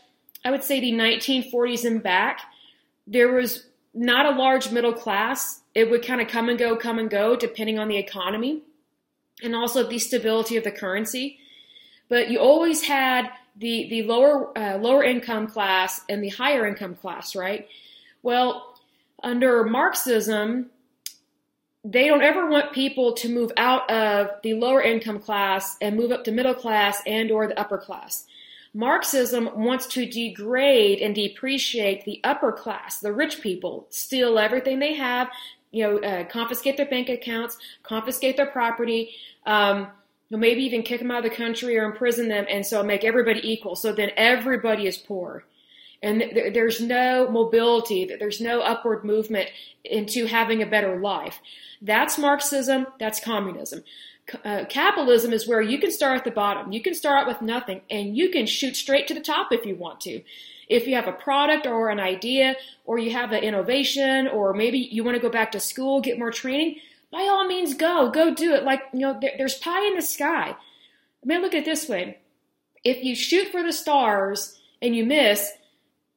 [0.44, 2.40] I would say the 1940s and back,
[3.06, 5.60] there was not a large middle class.
[5.74, 8.62] It would kind of come and go, come and go, depending on the economy
[9.42, 11.38] and also the stability of the currency.
[12.08, 16.96] But you always had the the lower uh, lower income class and the higher income
[16.96, 17.68] class, right?
[18.22, 18.74] Well,
[19.22, 20.70] under Marxism,
[21.84, 26.10] they don't ever want people to move out of the lower income class and move
[26.10, 28.26] up to middle class and or the upper class.
[28.72, 34.94] Marxism wants to degrade and depreciate the upper class, the rich people, steal everything they
[34.94, 35.28] have,
[35.72, 39.10] you know, uh, confiscate their bank accounts, confiscate their property,
[39.44, 39.88] um,
[40.30, 43.40] maybe even kick them out of the country or imprison them, and so make everybody
[43.50, 43.74] equal.
[43.74, 45.44] So then everybody is poor.
[46.02, 49.48] And th- there's no mobility, there's no upward movement
[49.84, 51.40] into having a better life.
[51.82, 53.82] That's Marxism, that's communism
[54.44, 56.72] uh, capitalism is where you can start at the bottom.
[56.72, 59.64] You can start out with nothing and you can shoot straight to the top if
[59.64, 60.22] you want to.
[60.68, 64.78] If you have a product or an idea or you have an innovation or maybe
[64.78, 66.76] you want to go back to school, get more training,
[67.10, 68.62] by all means go, go do it.
[68.62, 70.54] Like, you know, there, there's pie in the sky.
[70.54, 72.18] I mean, look at it this way.
[72.84, 75.50] If you shoot for the stars and you miss,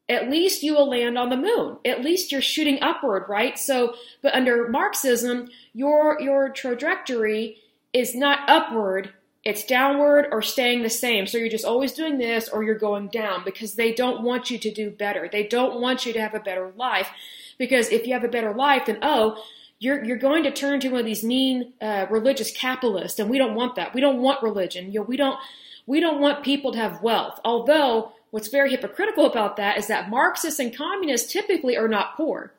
[0.08, 1.78] at least you will land on the moon.
[1.86, 3.58] At least you're shooting upward, right?
[3.58, 7.58] So, but under Marxism, your, your trajectory
[7.94, 11.28] is not upward, it's downward or staying the same.
[11.28, 14.58] So you're just always doing this or you're going down because they don't want you
[14.60, 15.30] to do better.
[15.32, 17.10] They don't want you to have a better life
[17.58, 19.44] because if you have a better life, then oh,
[19.80, 23.38] you're you're going to turn to one of these mean uh, religious capitalists, and we
[23.38, 23.94] don't want that.
[23.94, 24.92] We don't want religion.
[24.92, 25.38] You know, we don't
[25.86, 27.40] we don't want people to have wealth.
[27.44, 32.54] Although what's very hypocritical about that is that Marxists and communists typically are not poor.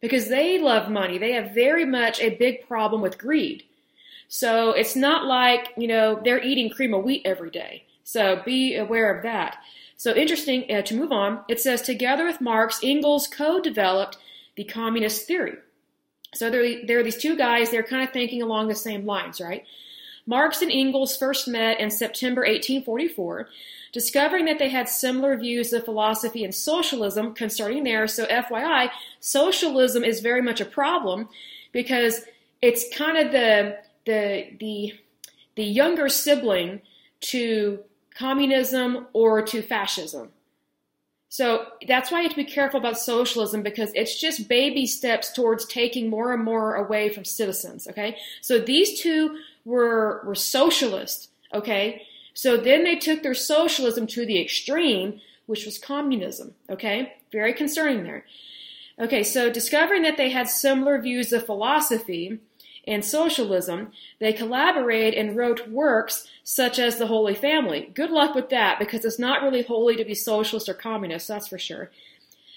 [0.00, 1.18] because they love money.
[1.18, 3.64] They have very much a big problem with greed.
[4.32, 7.84] So it's not like, you know, they're eating cream of wheat every day.
[8.04, 9.58] So be aware of that.
[9.96, 11.40] So interesting uh, to move on.
[11.48, 14.16] It says together with Marx, Engels co-developed
[14.54, 15.54] the communist theory.
[16.32, 17.70] So there, there are these two guys.
[17.72, 19.64] They're kind of thinking along the same lines, right?
[20.26, 23.48] Marx and Engels first met in September 1844,
[23.90, 28.06] discovering that they had similar views of philosophy and socialism concerning there.
[28.06, 31.28] So FYI, socialism is very much a problem
[31.72, 32.22] because
[32.62, 33.78] it's kind of the
[34.10, 34.94] the the
[35.56, 36.82] the younger sibling
[37.20, 37.80] to
[38.14, 40.30] communism or to fascism.
[41.28, 45.32] So that's why you have to be careful about socialism because it's just baby steps
[45.32, 47.86] towards taking more and more away from citizens.
[47.86, 48.16] Okay.
[48.40, 51.30] So these two were, were socialist.
[51.54, 52.02] Okay.
[52.34, 56.54] So then they took their socialism to the extreme, which was communism.
[56.68, 57.12] Okay.
[57.30, 58.24] Very concerning there.
[58.98, 59.22] Okay.
[59.22, 62.40] So discovering that they had similar views of philosophy,
[62.86, 67.90] and socialism, they collaborated and wrote works such as The Holy Family.
[67.94, 71.48] Good luck with that because it's not really holy to be socialist or communist, that's
[71.48, 71.90] for sure.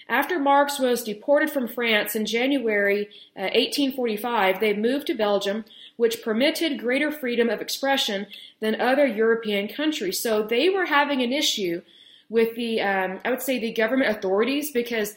[0.10, 3.08] After Marx was deported from France in January
[3.38, 8.28] uh, 1845, they moved to Belgium, which permitted greater freedom of expression
[8.60, 10.20] than other European countries.
[10.20, 11.82] So they were having an issue
[12.30, 15.16] with the, um, I would say, the government authorities because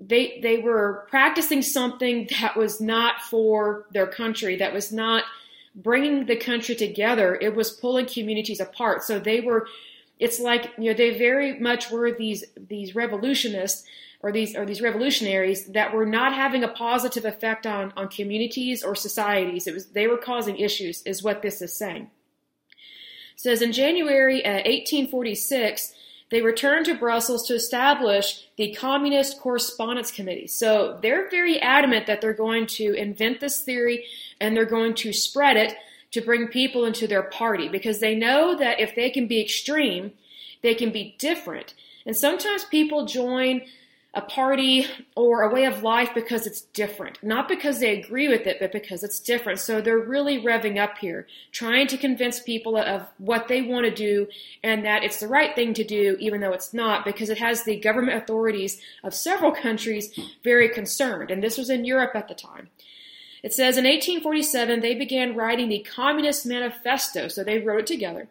[0.00, 5.24] they they were practicing something that was not for their country that was not
[5.74, 7.36] bringing the country together.
[7.40, 9.02] It was pulling communities apart.
[9.02, 9.66] So they were
[10.18, 13.84] it's like you know they very much were these these revolutionists
[14.20, 18.82] or these or these revolutionaries that were not having a positive effect on on communities
[18.82, 19.66] or societies.
[19.66, 22.10] It was they were causing issues is what this is saying.
[23.34, 25.94] It says in January uh, 1846
[26.30, 30.46] they returned to Brussels to establish the Communist Correspondence Committee.
[30.46, 34.04] So they're very adamant that they're going to invent this theory
[34.40, 35.76] and they're going to spread it
[36.10, 40.12] to bring people into their party because they know that if they can be extreme,
[40.62, 41.74] they can be different.
[42.04, 43.62] And sometimes people join
[44.14, 47.22] a party or a way of life because it's different.
[47.22, 49.60] Not because they agree with it, but because it's different.
[49.60, 53.94] So they're really revving up here, trying to convince people of what they want to
[53.94, 54.26] do
[54.64, 57.64] and that it's the right thing to do, even though it's not, because it has
[57.64, 61.30] the government authorities of several countries very concerned.
[61.30, 62.70] And this was in Europe at the time.
[63.42, 68.26] It says in 1847 they began writing the Communist Manifesto, so they wrote it together,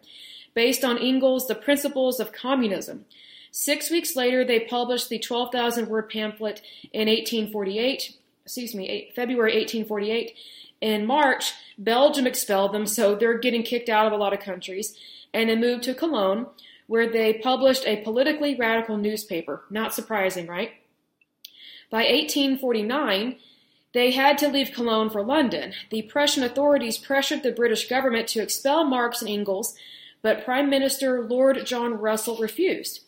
[0.53, 3.05] based on Engels' The Principles of Communism.
[3.59, 6.61] Six weeks later, they published the 12,000 word pamphlet
[6.93, 8.15] in 1848,
[8.45, 10.35] excuse me, February 1848.
[10.79, 14.95] In March, Belgium expelled them, so they're getting kicked out of a lot of countries,
[15.33, 16.45] and they moved to Cologne,
[16.85, 19.63] where they published a politically radical newspaper.
[19.71, 20.73] Not surprising, right?
[21.89, 23.37] By 1849,
[23.91, 25.73] they had to leave Cologne for London.
[25.89, 29.75] The Prussian authorities pressured the British government to expel Marx and Engels,
[30.21, 33.01] but Prime Minister Lord John Russell refused.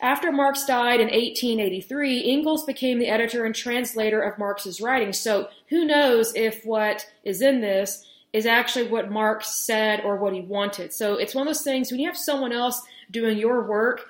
[0.00, 5.18] After Marx died in 1883, Engels became the editor and translator of Marx's writings.
[5.18, 10.32] So who knows if what is in this is actually what Marx said or what
[10.32, 10.94] he wanted.
[10.94, 14.06] So it's one of those things when you have someone else doing your work,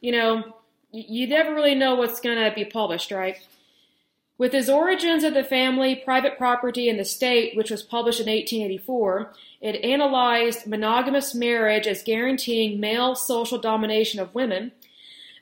[0.00, 0.56] you know,
[0.92, 3.36] you never really know what's going to be published, right?
[4.38, 8.26] With his Origins of the Family, Private Property, and the State, which was published in
[8.26, 14.72] 1884, it analyzed monogamous marriage as guaranteeing male social domination of women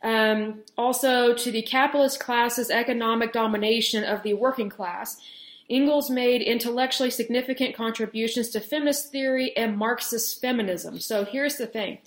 [0.02, 5.20] um, also, to the capitalist class's economic domination of the working class,
[5.68, 10.98] Engels made intellectually significant contributions to feminist theory and Marxist feminism.
[10.98, 11.98] So here's the thing.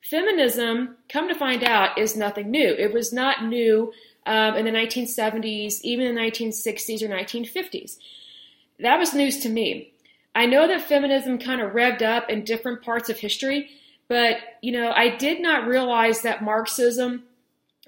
[0.00, 2.68] Feminism, come to find out, is nothing new.
[2.68, 3.92] It was not new
[4.26, 7.98] um, in the 1970s, even in the 1960s or 1950s.
[8.78, 9.92] That was news to me.
[10.34, 13.70] I know that feminism kind of revved up in different parts of history,
[14.08, 17.24] but, you know, I did not realize that Marxism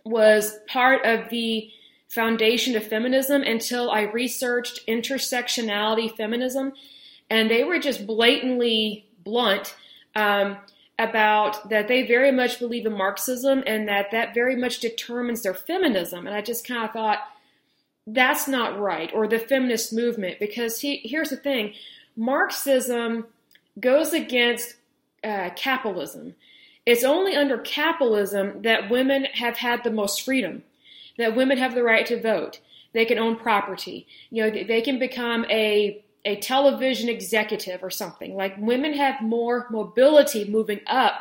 [0.05, 1.71] was part of the
[2.09, 6.73] foundation of feminism until I researched intersectionality feminism.
[7.29, 9.75] And they were just blatantly blunt
[10.15, 10.59] um,
[10.99, 15.55] about that they very much believe in Marxism and that that very much determines their
[15.55, 16.27] feminism.
[16.27, 17.21] And I just kind of thought,
[18.07, 21.75] that's not right, or the feminist movement, because he, here's the thing
[22.17, 23.27] Marxism
[23.79, 24.75] goes against
[25.23, 26.35] uh, capitalism.
[26.87, 30.65] It's only under capitalism that women have had the most freedom,
[31.19, 32.61] that women have the right to vote,
[32.93, 38.37] they can own property, you know, they can become a a television executive or something.
[38.37, 41.15] Like women have more mobility moving up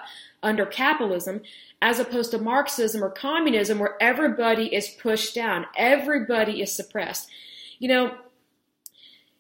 [0.43, 1.41] under capitalism,
[1.82, 7.30] as opposed to Marxism or communism, where everybody is pushed down, everybody is suppressed.
[7.80, 8.18] You know,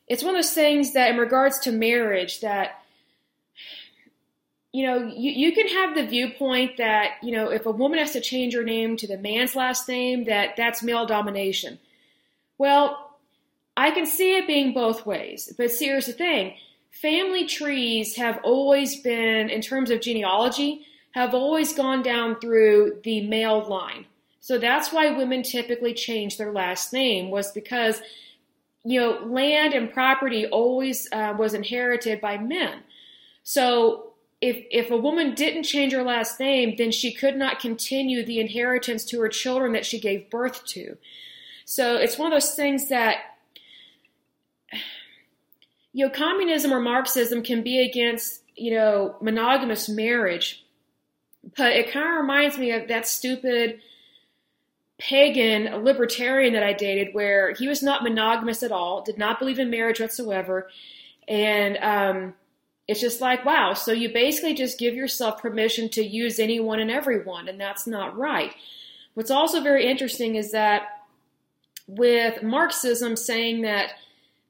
[0.07, 2.78] it's one of those things that, in regards to marriage, that
[4.71, 8.11] you know, you, you can have the viewpoint that, you know, if a woman has
[8.11, 11.79] to change her name to the man's last name, that that's male domination.
[12.57, 13.17] Well,
[13.75, 15.51] I can see it being both ways.
[15.57, 16.55] But see, here's the thing
[16.91, 23.27] family trees have always been, in terms of genealogy, have always gone down through the
[23.27, 24.05] male line.
[24.39, 28.01] So that's why women typically change their last name, was because,
[28.83, 32.83] you know, land and property always uh, was inherited by men.
[33.43, 34.08] So
[34.41, 38.39] if if a woman didn't change her last name, then she could not continue the
[38.39, 40.97] inheritance to her children that she gave birth to.
[41.65, 43.17] So it's one of those things that
[45.91, 50.63] you know, communism or Marxism can be against, you know, monogamous marriage.
[51.57, 53.81] But it kind of reminds me of that stupid
[54.99, 59.57] pagan libertarian that I dated where he was not monogamous at all, did not believe
[59.57, 60.69] in marriage whatsoever.
[61.27, 62.33] And um,
[62.89, 66.89] it's just like, wow, so you basically just give yourself permission to use anyone and
[66.89, 68.51] everyone, and that's not right.
[69.13, 71.03] What's also very interesting is that
[71.85, 73.91] with Marxism saying that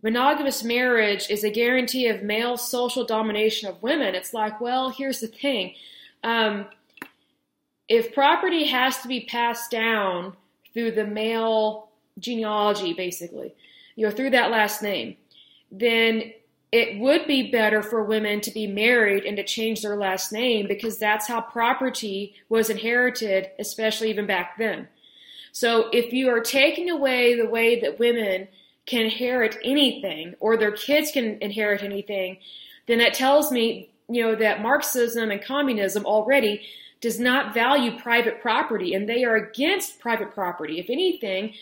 [0.01, 5.19] monogamous marriage is a guarantee of male social domination of women, it's like, well, here's
[5.19, 5.73] the thing.
[6.23, 6.65] Um,
[7.89, 10.37] if property has to be passed down
[10.73, 13.53] through the male genealogy, basically,
[13.97, 15.17] you know, through that last name,
[15.73, 16.31] then
[16.71, 20.67] it would be better for women to be married and to change their last name
[20.67, 24.87] because that's how property was inherited, especially even back then.
[25.51, 28.47] So if you are taking away the way that women
[28.85, 32.37] can inherit anything or their kids can inherit anything,
[32.87, 36.61] then that tells me, you know, that Marxism and communism already
[37.01, 40.79] does not value private property and they are against private property.
[40.79, 41.53] If anything,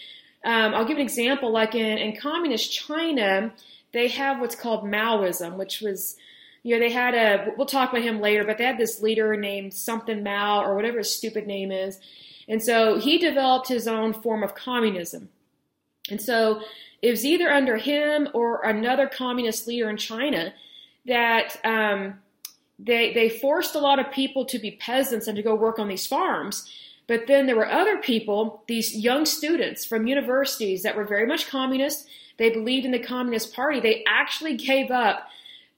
[0.43, 3.53] um, I'll give an example like in, in communist China,
[3.97, 6.15] they have what's called Maoism, which was,
[6.63, 9.35] you know, they had a, we'll talk about him later, but they had this leader
[9.35, 11.99] named something Mao or whatever his stupid name is.
[12.47, 15.29] And so he developed his own form of communism.
[16.09, 16.61] And so
[17.01, 20.53] it was either under him or another communist leader in China
[21.05, 22.19] that um,
[22.79, 25.87] they, they forced a lot of people to be peasants and to go work on
[25.87, 26.69] these farms.
[27.07, 31.49] But then there were other people, these young students from universities that were very much
[31.49, 32.07] communist
[32.37, 33.79] they believed in the Communist Party.
[33.79, 35.27] They actually gave up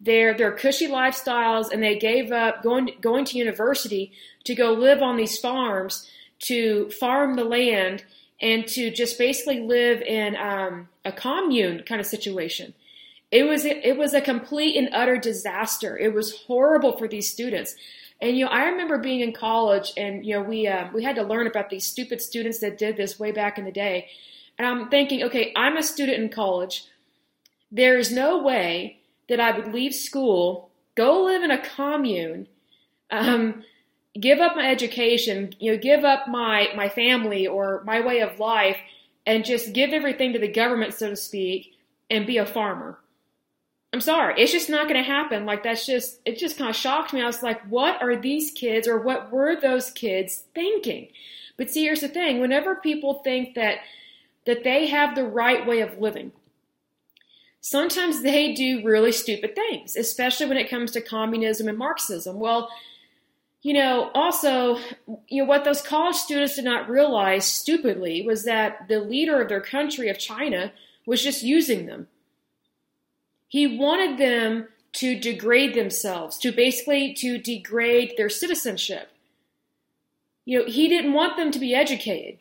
[0.02, 4.12] their their cushy lifestyles and they gave up going going to university
[4.46, 8.04] to go live on these farms to farm the land
[8.42, 12.74] and to just basically live in um, a commune kind of situation.
[13.32, 15.98] It was it was a complete and utter disaster.
[15.98, 17.76] It was horrible for these students.
[18.22, 21.16] And you know, I remember being in college, and you know, we uh, we had
[21.16, 24.10] to learn about these stupid students that did this way back in the day.
[24.60, 26.84] And I'm thinking, okay, I'm a student in college.
[27.72, 29.00] There is no way
[29.30, 32.48] that I would leave school, go live in a commune,
[33.10, 33.64] um,
[34.20, 38.40] give up my education, you know, give up my my family or my way of
[38.40, 38.78] life,
[39.26, 41.76] and just give everything to the government, so to speak,
[42.10, 43.00] and be a farmer.
[43.94, 45.46] I'm sorry, it's just not going to happen.
[45.46, 47.22] Like that's just it just kind of shocked me.
[47.22, 51.08] I was like, what are these kids or what were those kids thinking?
[51.56, 53.80] But see, here's the thing: whenever people think that
[54.50, 56.32] that they have the right way of living.
[57.62, 62.40] Sometimes they do really stupid things, especially when it comes to communism and Marxism.
[62.40, 62.68] Well,
[63.62, 64.80] you know, also,
[65.28, 69.50] you know, what those college students did not realize stupidly was that the leader of
[69.50, 70.74] their country of China
[71.06, 72.08] was just using them.
[73.48, 79.10] He wanted them to degrade themselves, to basically to degrade their citizenship.
[80.44, 82.40] You know, he didn't want them to be educated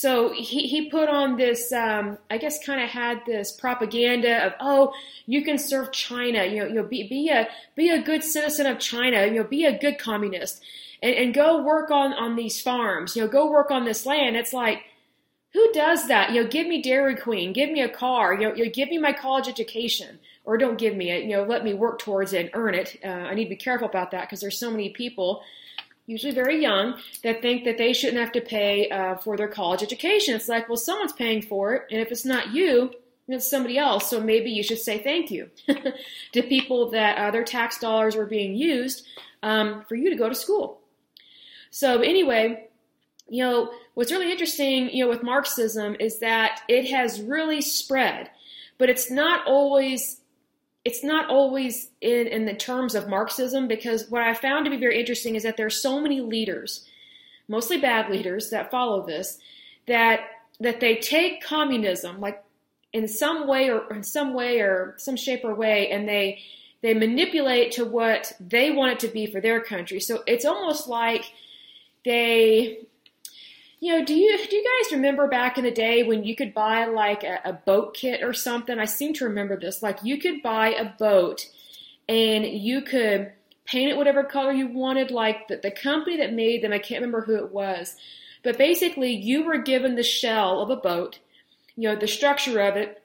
[0.00, 4.52] so he, he put on this um, i guess kind of had this propaganda of
[4.60, 4.92] oh
[5.28, 6.46] you can serve china.
[6.46, 7.46] You know, you know be, be a
[7.76, 9.26] be a good citizen of china.
[9.26, 10.62] You know be a good communist.
[11.02, 13.14] And, and go work on on these farms.
[13.14, 14.36] You know go work on this land.
[14.36, 14.84] It's like
[15.52, 16.32] who does that?
[16.32, 17.52] You know give me dairy queen.
[17.52, 18.32] Give me a car.
[18.32, 20.18] You know, you know give me my college education.
[20.44, 21.24] Or don't give me it.
[21.24, 22.96] You know let me work towards it and earn it.
[23.04, 25.42] Uh, i need to be careful about that because there's so many people
[26.08, 29.82] usually very young, that think that they shouldn't have to pay uh, for their college
[29.82, 30.34] education.
[30.34, 32.90] It's like, well, someone's paying for it, and if it's not you,
[33.28, 34.08] it's somebody else.
[34.08, 35.50] So maybe you should say thank you
[36.32, 39.06] to people that uh, their tax dollars were being used
[39.42, 40.80] um, for you to go to school.
[41.70, 42.68] So anyway,
[43.28, 48.30] you know, what's really interesting, you know, with Marxism is that it has really spread,
[48.78, 50.20] but it's not always
[50.88, 54.78] it's not always in, in the terms of Marxism because what I found to be
[54.78, 56.88] very interesting is that there are so many leaders,
[57.46, 59.38] mostly bad leaders, that follow this,
[59.86, 60.20] that
[60.60, 62.42] that they take communism like
[62.94, 66.40] in some way or in some way or some shape or way and they
[66.80, 70.00] they manipulate to what they want it to be for their country.
[70.00, 71.24] So it's almost like
[72.06, 72.78] they
[73.80, 76.52] you know, do you do you guys remember back in the day when you could
[76.52, 78.78] buy like a, a, boat kit or something?
[78.78, 79.82] I seem to remember this.
[79.82, 81.48] Like you could buy a boat
[82.08, 83.32] and you could
[83.64, 85.10] paint it whatever color you wanted.
[85.10, 87.94] Like the, the company that made them, I can't remember who it was,
[88.42, 91.20] but basically you were given the shell of a boat,
[91.76, 93.00] you know, the structure of it,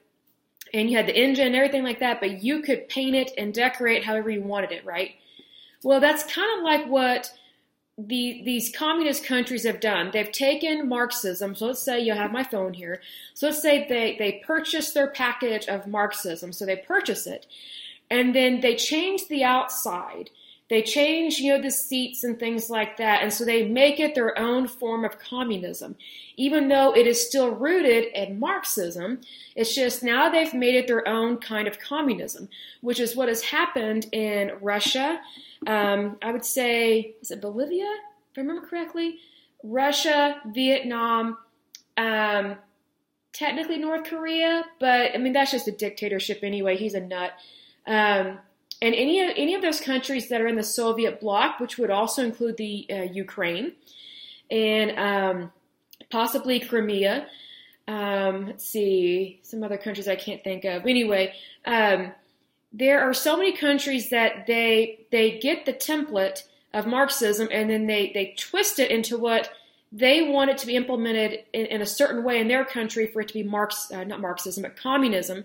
[0.72, 3.54] and you had the engine and everything like that, but you could paint it and
[3.54, 5.12] decorate however you wanted it, right?
[5.84, 7.30] Well, that's kind of like what
[7.96, 10.10] the, these communist countries have done.
[10.12, 11.54] They've taken Marxism.
[11.54, 13.00] So let's say you have my phone here.
[13.34, 16.52] So let's say they, they purchase their package of Marxism.
[16.52, 17.46] So they purchase it.
[18.10, 20.30] And then they change the outside.
[20.70, 23.22] They change, you know, the seats and things like that.
[23.22, 25.94] And so they make it their own form of communism.
[26.36, 29.20] Even though it is still rooted in Marxism,
[29.54, 32.48] it's just now they've made it their own kind of communism,
[32.80, 35.20] which is what has happened in Russia
[35.66, 37.84] um, I would say, is it Bolivia,
[38.30, 39.18] if I remember correctly?
[39.62, 41.38] Russia, Vietnam,
[41.96, 42.56] um,
[43.32, 46.76] technically North Korea, but I mean that's just a dictatorship anyway.
[46.76, 47.32] He's a nut.
[47.86, 48.38] Um,
[48.82, 51.90] and any of any of those countries that are in the Soviet bloc, which would
[51.90, 53.72] also include the uh, Ukraine
[54.50, 55.52] and um,
[56.10, 57.26] possibly Crimea.
[57.86, 60.86] Um, let's see, some other countries I can't think of.
[60.86, 61.34] Anyway,
[61.66, 62.12] um,
[62.76, 66.42] there are so many countries that they they get the template
[66.74, 69.50] of Marxism and then they they twist it into what
[69.92, 73.20] they want it to be implemented in, in a certain way in their country for
[73.20, 75.44] it to be Marx uh, not Marxism but communism,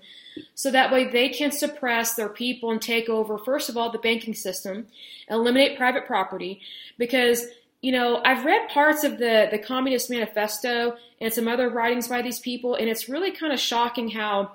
[0.56, 4.00] so that way they can suppress their people and take over first of all the
[4.00, 4.88] banking system,
[5.30, 6.62] eliminate private property.
[6.98, 7.46] Because
[7.82, 12.22] you know, I've read parts of the, the Communist Manifesto and some other writings by
[12.22, 14.52] these people, and it's really kind of shocking how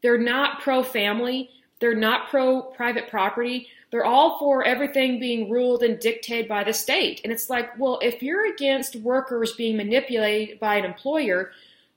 [0.00, 1.50] they're not pro family,
[1.82, 3.66] they're not pro private property.
[3.90, 7.20] They're all for everything being ruled and dictated by the state.
[7.24, 11.50] And it's like, well, if you're against workers being manipulated by an employer,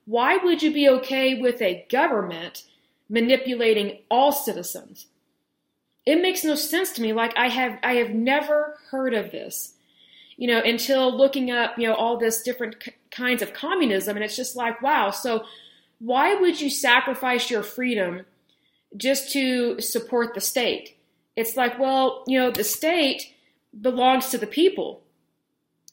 [0.04, 2.64] why would you be okay with a government
[3.08, 5.06] manipulating all citizens?
[6.04, 7.12] It makes no sense to me.
[7.12, 9.74] Like I have I have never heard of this.
[10.36, 14.24] You know, until looking up, you know, all this different k- kinds of communism and
[14.24, 15.44] it's just like, wow, so
[16.00, 18.26] why would you sacrifice your freedom
[18.96, 20.96] just to support the state.
[21.34, 23.34] It's like, well, you know, the state
[23.78, 25.02] belongs to the people.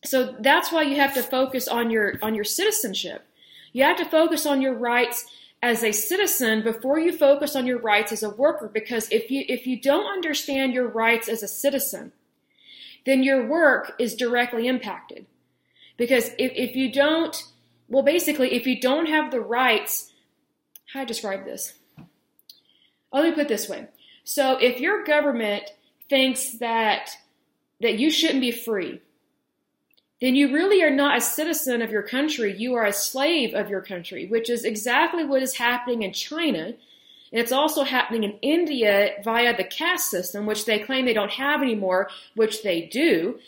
[0.05, 3.25] So that's why you have to focus on your on your citizenship.
[3.71, 5.25] You have to focus on your rights
[5.61, 9.45] as a citizen before you focus on your rights as a worker because if you
[9.47, 12.11] if you don't understand your rights as a citizen,
[13.05, 15.25] then your work is directly impacted.
[15.95, 17.43] Because if, if you don't
[17.87, 20.11] well basically if you don't have the rights
[20.91, 21.73] how do I describe this?
[23.13, 23.87] Let me put it this way.
[24.23, 25.63] So if your government
[26.09, 27.09] thinks that
[27.81, 29.01] that you shouldn't be free,
[30.21, 32.55] then you really are not a citizen of your country.
[32.55, 36.67] You are a slave of your country, which is exactly what is happening in China.
[36.67, 41.31] And it's also happening in India via the caste system, which they claim they don't
[41.31, 43.39] have anymore, which they do.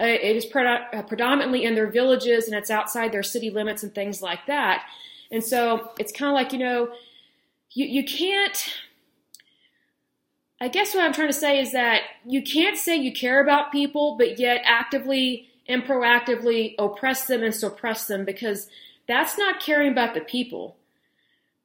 [0.00, 3.84] Uh, it is pre- uh, predominantly in their villages and it's outside their city limits
[3.84, 4.84] and things like that.
[5.30, 6.92] And so it's kind of like, you know,
[7.70, 8.72] you, you can't
[10.64, 13.70] I guess what I'm trying to say is that you can't say you care about
[13.70, 18.66] people, but yet actively and proactively oppress them and suppress them because
[19.06, 20.76] that's not caring about the people.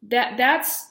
[0.04, 0.90] That that's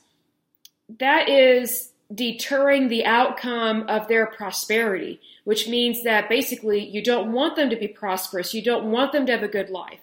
[0.98, 7.56] that is deterring the outcome of their prosperity, which means that basically you don't want
[7.56, 10.00] them to be prosperous, you don't want them to have a good life.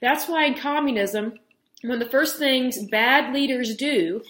[0.00, 1.34] That's why in communism,
[1.82, 4.22] one of the first things bad leaders do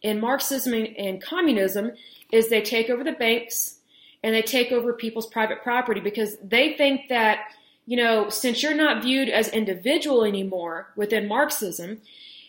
[0.00, 1.92] in Marxism and communism
[2.32, 3.76] is they take over the banks
[4.24, 7.40] and they take over people's private property because they think that,
[7.86, 12.00] you know, since you're not viewed as individual anymore within Marxism,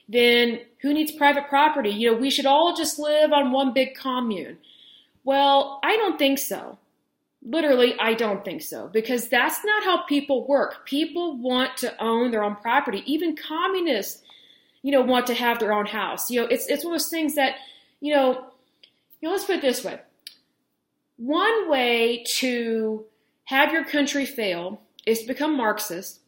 [0.07, 1.89] then who needs private property?
[1.89, 4.57] You know, we should all just live on one big commune.
[5.23, 6.77] Well, I don't think so.
[7.45, 10.85] Literally, I don't think so because that's not how people work.
[10.85, 13.03] People want to own their own property.
[13.05, 14.21] Even communists,
[14.81, 16.31] you know, want to have their own house.
[16.31, 17.55] You know, it's it's one of those things that,
[17.99, 18.45] you know,
[19.23, 19.99] know, let's put it this way.
[21.17, 23.05] One way to
[23.45, 26.19] have your country fail is to become Marxist,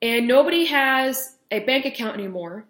[0.00, 2.66] and nobody has a bank account anymore.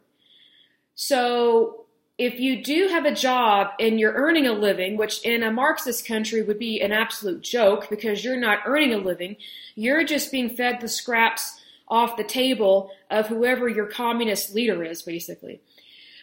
[0.95, 1.87] So
[2.19, 6.07] if you do have a job and you're earning a living, which in a Marxist
[6.07, 9.37] country would be an absolute joke because you're not earning a living,
[9.75, 15.03] you're just being fed the scraps off the table of whoever your communist leader is,
[15.03, 15.61] basically.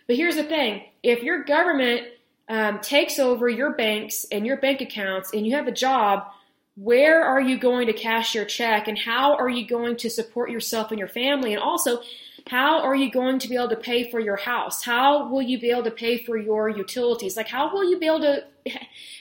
[0.08, 2.08] But here's the thing if your government
[2.50, 6.28] um, takes over your banks and your bank accounts and you have a job,
[6.76, 10.50] where are you going to cash your check and how are you going to support
[10.50, 11.54] yourself and your family?
[11.54, 12.02] And also,
[12.48, 14.84] how are you going to be able to pay for your house?
[14.84, 17.38] How will you be able to pay for your utilities?
[17.38, 18.44] Like, how will you be able to,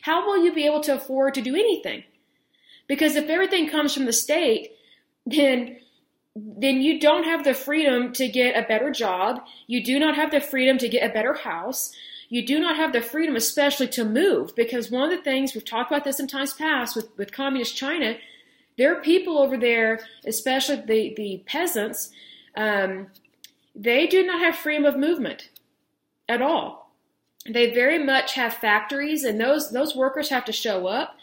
[0.03, 2.05] how will you be able to afford to do anything?
[2.89, 4.73] Because if everything comes from the state,
[5.27, 5.79] then
[6.35, 9.43] then you don't have the freedom to get a better job.
[9.67, 11.93] You do not have the freedom to get a better house.
[12.33, 15.67] You do not have the freedom, especially to move, because one of the things we've
[15.67, 18.17] talked about this in times past with, with communist China,
[18.79, 22.09] there are people over there, especially the, the peasants,
[22.57, 23.09] um,
[23.77, 25.51] they do not have freedom of movement
[26.27, 26.95] at all.
[27.47, 31.19] They very much have factories, and those those workers have to show up,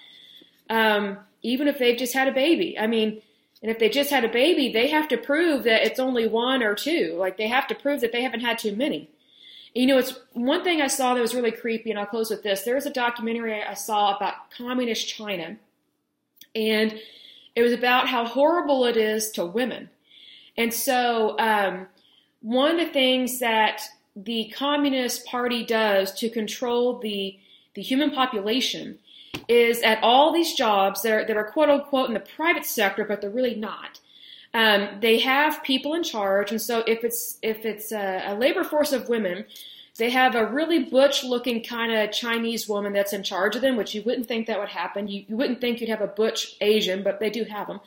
[0.70, 2.78] um, even if they've just had a baby.
[2.78, 3.24] I mean,
[3.64, 6.62] and if they just had a baby, they have to prove that it's only one
[6.62, 7.16] or two.
[7.18, 9.10] Like they have to prove that they haven't had too many.
[9.80, 12.44] You know, it's one thing I saw that was really creepy, and I'll close with
[12.44, 12.64] this.
[12.64, 15.56] There was a documentary I saw about communist China,
[16.54, 17.00] and
[17.56, 19.90] it was about how horrible it is to women.
[20.58, 21.88] And so, um,
[22.42, 23.84] one of the things that
[24.18, 27.40] the Communist Party does to control the
[27.74, 29.00] the human population
[29.48, 33.06] is at all these jobs that are, that are quote unquote in the private sector,
[33.06, 34.02] but they're really not.
[34.54, 38.64] Um, they have people in charge, and so if it's if it's a, a labor
[38.64, 39.46] force of women,
[39.98, 43.76] they have a really butch looking kind of Chinese woman that's in charge of them,
[43.76, 45.08] which you wouldn't think that would happen.
[45.08, 47.80] You, you wouldn't think you'd have a butch Asian, but they do have them.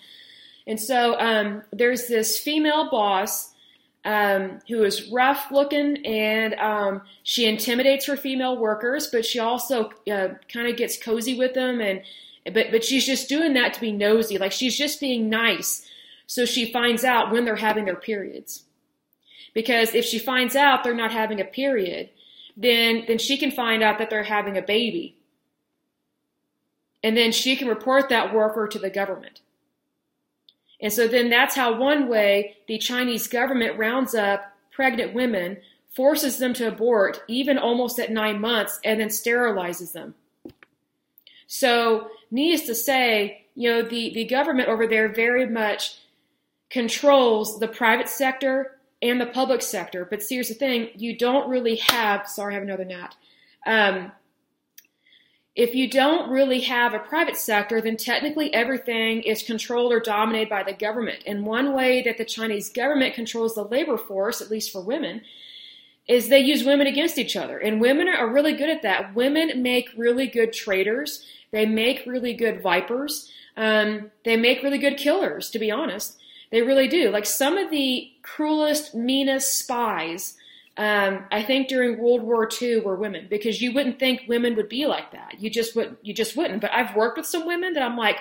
[0.67, 3.53] And so um, there's this female boss
[4.05, 9.91] um, who is rough looking and um, she intimidates her female workers, but she also
[10.11, 11.81] uh, kind of gets cozy with them.
[11.81, 12.03] And
[12.53, 15.89] but but she's just doing that to be nosy, like she's just being nice,
[16.33, 18.65] so she finds out when they're having their periods.
[19.53, 22.09] Because if she finds out they're not having a period,
[22.57, 25.17] then then she can find out that they're having a baby,
[27.03, 29.43] and then she can report that worker to the government.
[30.81, 35.59] And so then that's how one way the Chinese government rounds up pregnant women,
[35.95, 40.15] forces them to abort even almost at nine months, and then sterilizes them.
[41.47, 45.99] So, needless to say, you know, the, the government over there very much
[46.73, 50.07] controls the private sector and the public sector.
[50.09, 53.15] But here's the thing you don't really have, sorry, I have another gnat.
[53.67, 54.13] Um,
[55.55, 60.49] if you don't really have a private sector, then technically everything is controlled or dominated
[60.49, 61.23] by the government.
[61.27, 65.21] And one way that the Chinese government controls the labor force, at least for women,
[66.09, 67.59] is they use women against each other.
[67.59, 69.15] And women are really good at that.
[69.15, 71.27] Women make really good traders.
[71.51, 73.31] They make really good vipers.
[73.55, 76.19] Um, they make really good killers, to be honest.
[76.53, 77.11] They really do.
[77.11, 80.37] Like some of the cruelest, meanest spies
[80.77, 84.71] um, I think during World War II were women because you wouldn't think women would
[84.71, 85.37] be like that.
[85.39, 86.63] You just would you just wouldn't.
[86.63, 88.17] But I've worked with some women that I'm like,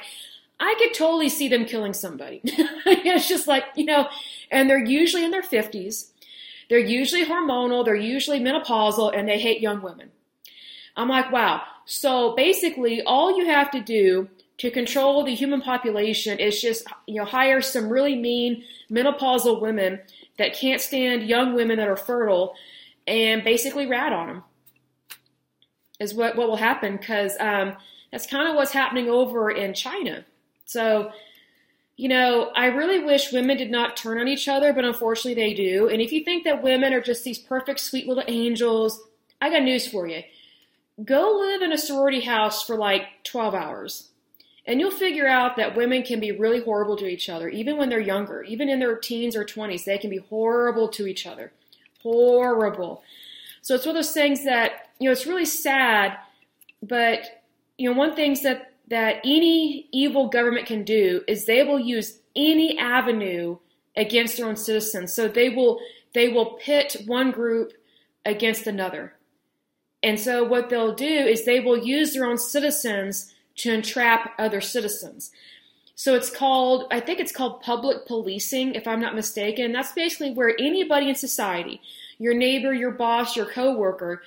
[0.60, 2.42] I could totally see them killing somebody.
[2.44, 4.10] it's just like you know,
[4.52, 6.12] and they're usually in their fifties.
[6.70, 7.86] They're usually hormonal.
[7.86, 10.12] They're usually menopausal, and they hate young women.
[10.98, 11.62] I'm like, wow.
[11.86, 17.16] So basically, all you have to do to control the human population is just you
[17.16, 20.00] know hire some really mean menopausal women
[20.38, 22.54] that can't stand young women that are fertile
[23.08, 24.44] and basically rat on them
[26.02, 27.74] is what, what will happen because um,
[28.12, 30.26] that's kind of what's happening over in China.
[30.66, 31.12] So,
[31.96, 35.54] you know, I really wish women did not turn on each other, but unfortunately they
[35.54, 35.88] do.
[35.88, 39.00] And if you think that women are just these perfect, sweet little angels,
[39.40, 40.24] I got news for you.
[41.06, 44.10] Go live in a sorority house for like 12 hours.
[44.66, 47.90] And you'll figure out that women can be really horrible to each other, even when
[47.90, 51.52] they're younger, even in their teens or 20s, they can be horrible to each other.
[52.04, 53.04] Horrible.
[53.62, 56.18] So it's one of those things that, you know, it's really sad,
[56.82, 57.44] but,
[57.78, 62.20] you know, one thing that, that any evil government can do is they will use
[62.36, 63.58] any avenue
[63.96, 65.14] against their own citizens.
[65.14, 65.80] So they will,
[66.14, 67.74] they will pit one group
[68.26, 69.16] against another.
[70.04, 74.60] And so what they'll do is they will use their own citizens to entrap other
[74.60, 75.32] citizens.
[75.94, 79.72] So it's called, I think it's called public policing, if I'm not mistaken.
[79.72, 81.80] That's basically where anybody in society,
[82.18, 84.24] your neighbor, your boss, your coworker,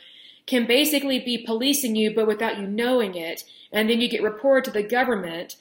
[0.46, 3.42] can basically be policing you, but without you knowing it.
[3.72, 5.56] And then you get reported to the government.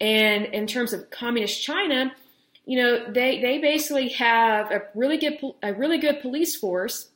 [0.00, 2.12] And in terms of communist China,
[2.64, 7.08] you know, they, they basically have a really good, a really good police force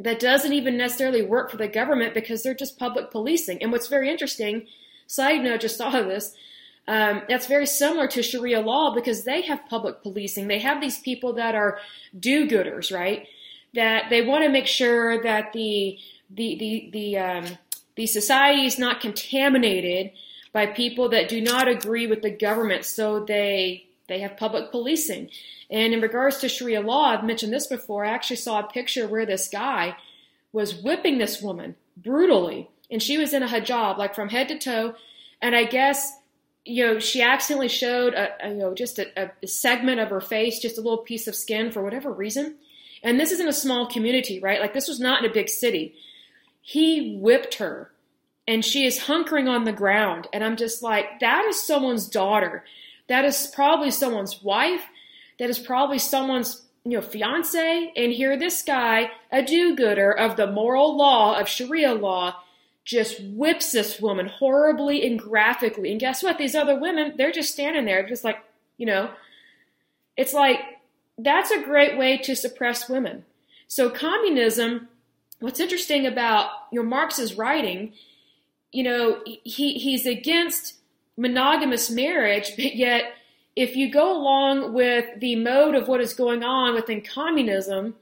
[0.00, 3.62] that doesn't even necessarily work for the government because they're just public policing.
[3.62, 4.66] And what's very interesting,
[5.14, 6.34] side note, just thought of this,
[6.86, 10.48] um, that's very similar to Sharia law because they have public policing.
[10.48, 11.78] They have these people that are
[12.18, 13.26] do-gooders, right?
[13.72, 15.98] That they want to make sure that the
[16.30, 17.58] the the the um,
[17.96, 20.12] the society is not contaminated
[20.52, 22.84] by people that do not agree with the government.
[22.84, 25.30] So they they have public policing.
[25.70, 28.04] And in regards to Sharia law, I've mentioned this before.
[28.04, 29.96] I actually saw a picture where this guy
[30.52, 34.58] was whipping this woman brutally, and she was in a hijab, like from head to
[34.58, 34.94] toe.
[35.42, 36.16] And I guess
[36.64, 40.20] you know she accidentally showed a, a you know just a, a segment of her
[40.20, 42.54] face, just a little piece of skin for whatever reason.
[43.02, 44.60] And this is in a small community, right?
[44.60, 45.96] Like this was not in a big city.
[46.62, 47.90] He whipped her
[48.46, 50.28] and she is hunkering on the ground.
[50.32, 52.64] And I'm just like, that is someone's daughter.
[53.08, 54.82] That is probably someone's wife.
[55.38, 57.92] That is probably someone's you know fiance.
[57.96, 62.36] And here this guy, a do-gooder of the moral law of Sharia law,
[62.84, 65.90] just whips this woman horribly and graphically.
[65.90, 66.38] And guess what?
[66.38, 68.38] These other women, they're just standing there, just like,
[68.76, 69.10] you know,
[70.16, 70.58] it's like
[71.16, 73.24] that's a great way to suppress women.
[73.68, 74.88] So communism,
[75.40, 77.92] what's interesting about your Marx's writing
[78.74, 80.74] you know, he, he's against
[81.16, 83.04] monogamous marriage, but yet
[83.54, 87.94] if you go along with the mode of what is going on within communism,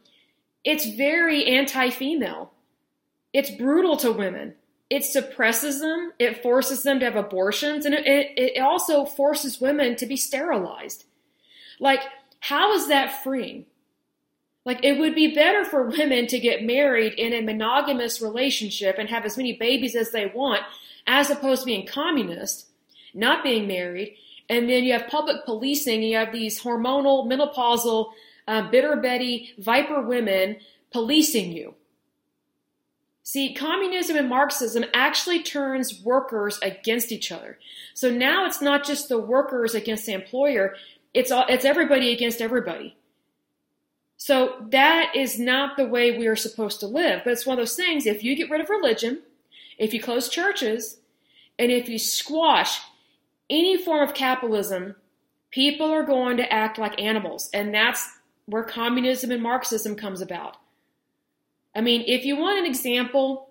[0.64, 2.52] it's very anti female.
[3.34, 4.54] It's brutal to women.
[4.92, 9.96] It suppresses them, it forces them to have abortions, and it, it, also forces women
[9.96, 11.04] to be sterilized.
[11.80, 12.02] Like,
[12.40, 13.64] how is that freeing?
[14.66, 19.08] Like, it would be better for women to get married in a monogamous relationship and
[19.08, 20.60] have as many babies as they want,
[21.06, 22.66] as opposed to being communist,
[23.14, 24.16] not being married.
[24.50, 28.10] And then you have public policing, you have these hormonal, menopausal,
[28.46, 30.58] uh, bitter Betty, viper women
[30.90, 31.76] policing you.
[33.24, 37.58] See, communism and Marxism actually turns workers against each other.
[37.94, 40.74] So now it's not just the workers against the employer,
[41.14, 42.96] it's all, it's everybody against everybody.
[44.16, 47.22] So that is not the way we are supposed to live.
[47.24, 49.22] But it's one of those things, if you get rid of religion,
[49.78, 50.98] if you close churches,
[51.58, 52.80] and if you squash
[53.50, 54.96] any form of capitalism,
[55.50, 57.50] people are going to act like animals.
[57.52, 58.08] And that's
[58.46, 60.56] where communism and Marxism comes about.
[61.74, 63.50] I mean, if you want an example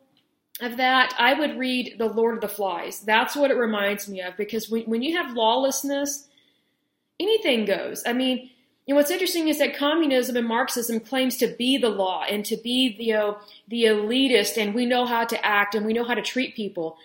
[0.61, 3.01] of that, I would read The Lord of the Flies.
[3.01, 6.27] That's what it reminds me of because when, when you have lawlessness,
[7.19, 8.03] anything goes.
[8.05, 8.49] I mean,
[8.87, 12.57] and what's interesting is that communism and Marxism claims to be the law and to
[12.57, 16.03] be the, you know, the elitist and we know how to act and we know
[16.03, 16.97] how to treat people.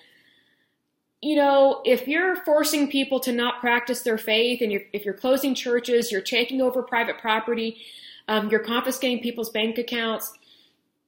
[1.23, 5.15] You know, if you're forcing people to not practice their faith and you're, if you're
[5.15, 7.79] closing churches, you're taking over private property,
[8.27, 10.33] um, you're confiscating people's bank accounts,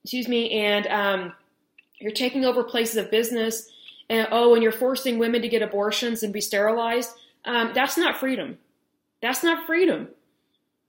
[0.04, 1.32] excuse me, and um,
[2.00, 3.70] you're taking over places of business,
[4.08, 7.10] and oh, and you're forcing women to get abortions and be sterilized,
[7.44, 8.58] um, that's not freedom.
[9.20, 10.08] That's not freedom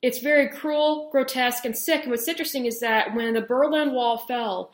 [0.02, 2.04] it's very cruel, grotesque, and sick.
[2.04, 4.72] And what's interesting is that when the Berlin Wall fell,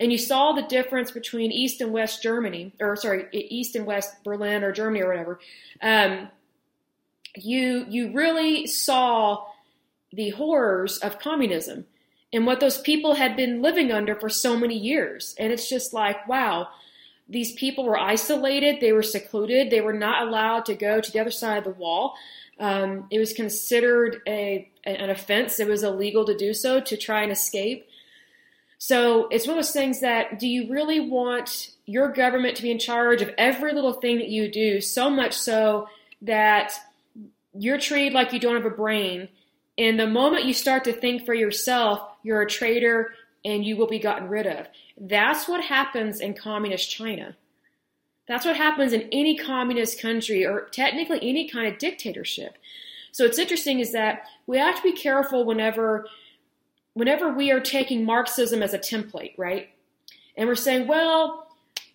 [0.00, 4.22] and you saw the difference between East and West Germany, or sorry, East and West
[4.22, 5.40] Berlin or Germany or whatever,
[5.82, 6.28] um,
[7.34, 9.44] you you really saw
[10.12, 11.86] the horrors of communism
[12.32, 15.34] and what those people had been living under for so many years.
[15.38, 16.68] And it's just like, wow,
[17.28, 21.20] these people were isolated, they were secluded, they were not allowed to go to the
[21.20, 22.14] other side of the wall.
[22.58, 25.60] Um, it was considered a an offense.
[25.60, 27.86] It was illegal to do so to try and escape.
[28.78, 32.70] So it's one of those things that do you really want your government to be
[32.70, 35.88] in charge of every little thing that you do, so much so
[36.22, 36.72] that
[37.52, 39.28] you're treated like you don't have a brain.
[39.76, 43.14] And the moment you start to think for yourself, you're a traitor
[43.44, 44.66] and you will be gotten rid of.
[44.96, 47.36] That's what happens in communist China.
[48.26, 52.58] That's what happens in any communist country or technically any kind of dictatorship.
[53.12, 56.06] So it's interesting is that we have to be careful whenever
[56.92, 59.68] whenever we are taking Marxism as a template, right?
[60.36, 61.46] And we're saying, well,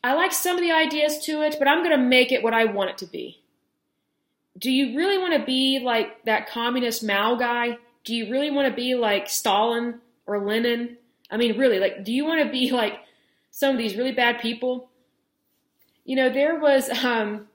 [0.02, 2.54] I like some of the ideas to it, but I'm going to make it what
[2.54, 3.42] I want it to be.
[4.58, 7.78] Do you really want to be like that communist Mao guy?
[8.06, 10.98] Do you really want to be like Stalin or Lenin?
[11.30, 13.00] I mean, really, like, do you want to be like
[13.52, 14.90] some of these really bad people?
[16.06, 17.48] You know, there was um,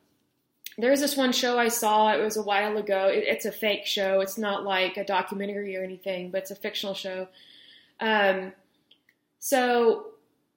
[0.78, 2.12] there's this one show I saw.
[2.12, 3.08] It was a while ago.
[3.08, 4.20] It, it's a fake show.
[4.20, 7.28] It's not like a documentary or anything, but it's a fictional show.
[8.00, 8.52] Um,
[9.40, 10.06] so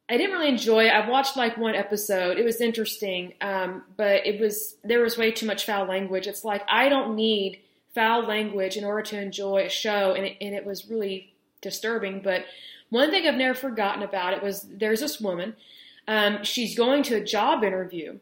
[0.08, 0.90] I didn't really enjoy it.
[0.90, 2.38] I watched like one episode.
[2.38, 6.28] It was interesting, um, but it was there was way too much foul language.
[6.28, 7.62] It's like I don't need
[7.96, 11.31] foul language in order to enjoy a show, and it, and it was really
[11.62, 12.22] disturbing.
[12.22, 12.46] But
[12.90, 15.56] one thing I've never forgotten about it was there's this woman.
[16.08, 18.20] Um, she's going to a job interview.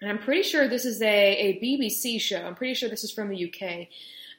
[0.00, 2.40] And I'm pretty sure this is a, a BBC show.
[2.40, 3.88] I'm pretty sure this is from the UK.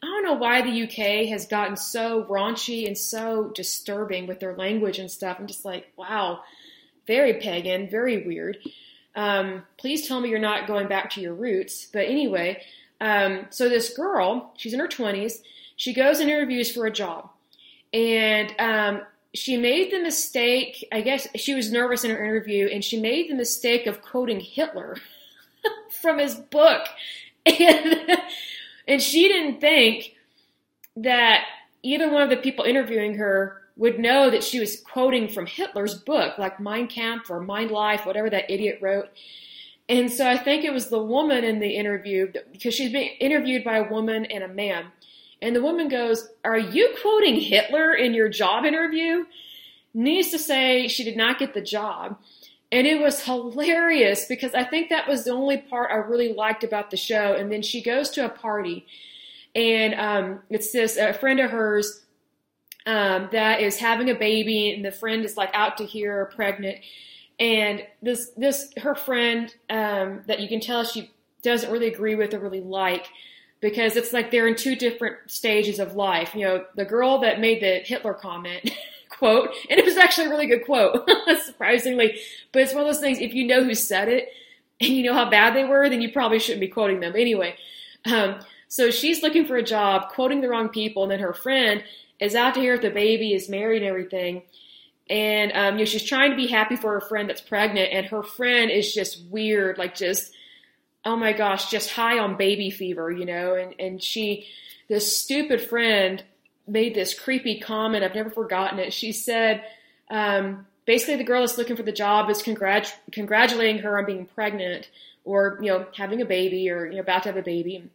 [0.02, 4.56] I don't know why the UK has gotten so raunchy and so disturbing with their
[4.56, 5.38] language and stuff.
[5.38, 6.42] I'm just like, wow,
[7.06, 8.58] very pagan, very weird.
[9.16, 11.88] Um, please tell me you're not going back to your roots.
[11.92, 12.64] But anyway,
[13.02, 15.42] um, so this girl, she's in her 20s,
[15.76, 17.30] she goes and interviews for a job.
[17.94, 19.02] And um,
[19.34, 23.30] she made the mistake, I guess she was nervous in her interview, and she made
[23.30, 24.98] the mistake of quoting Hitler
[26.02, 26.88] from his book.
[27.46, 28.12] And,
[28.88, 30.16] and she didn't think
[30.98, 31.46] that
[31.84, 35.96] either one of the people interviewing her would know that she was quoting from Hitler's
[35.96, 39.10] book, like Mein Kampf or Mein Life, whatever that idiot wrote.
[39.88, 43.64] And so I think it was the woman in the interview, because she's being interviewed
[43.64, 44.88] by a woman and a man.
[45.42, 49.26] And the woman goes, Are you quoting Hitler in your job interview?
[49.94, 52.18] Needs to say she did not get the job.
[52.72, 56.64] And it was hilarious because I think that was the only part I really liked
[56.64, 57.34] about the show.
[57.34, 58.86] And then she goes to a party,
[59.56, 62.02] and um, it's this a friend of hers
[62.86, 66.78] um, that is having a baby, and the friend is like out to here pregnant,
[67.40, 71.12] and this this her friend um, that you can tell she
[71.42, 73.08] doesn't really agree with or really like
[73.62, 76.34] because it's like they're in two different stages of life.
[76.36, 78.72] You know, the girl that made the Hitler comment.
[79.10, 81.08] quote, and it was actually a really good quote,
[81.44, 82.20] surprisingly.
[82.52, 84.30] But it's one of those things, if you know who said it
[84.80, 87.14] and you know how bad they were, then you probably shouldn't be quoting them.
[87.16, 87.56] Anyway,
[88.06, 88.40] um,
[88.70, 91.84] so she's looking for a job, quoting the wrong people, and then her friend
[92.20, 94.44] is out to hear if the baby is married and everything.
[95.10, 98.06] And um, you know, she's trying to be happy for her friend that's pregnant, and
[98.06, 100.32] her friend is just weird, like just
[101.06, 103.56] oh my gosh, just high on baby fever, you know.
[103.56, 104.48] And and she,
[104.88, 106.24] this stupid friend,
[106.68, 108.04] made this creepy comment.
[108.04, 108.94] I've never forgotten it.
[108.94, 109.64] She said,
[110.10, 114.26] um, basically, the girl that's looking for the job is congrat- congratulating her on being
[114.26, 114.90] pregnant
[115.26, 117.90] or you know having a baby or you know about to have a baby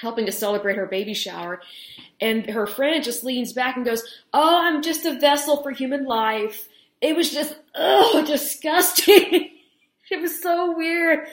[0.00, 1.60] helping to celebrate her baby shower.
[2.20, 6.04] And her friend just leans back and goes, Oh, I'm just a vessel for human
[6.04, 6.68] life.
[7.00, 9.50] It was just, oh, disgusting.
[10.10, 11.26] it was so weird.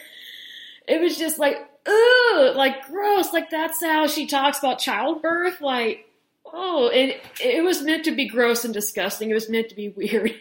[0.87, 3.33] It was just like, ugh, like gross.
[3.33, 5.61] Like that's how she talks about childbirth.
[5.61, 6.09] Like,
[6.45, 9.29] oh, it, it was meant to be gross and disgusting.
[9.29, 10.33] It was meant to be weird.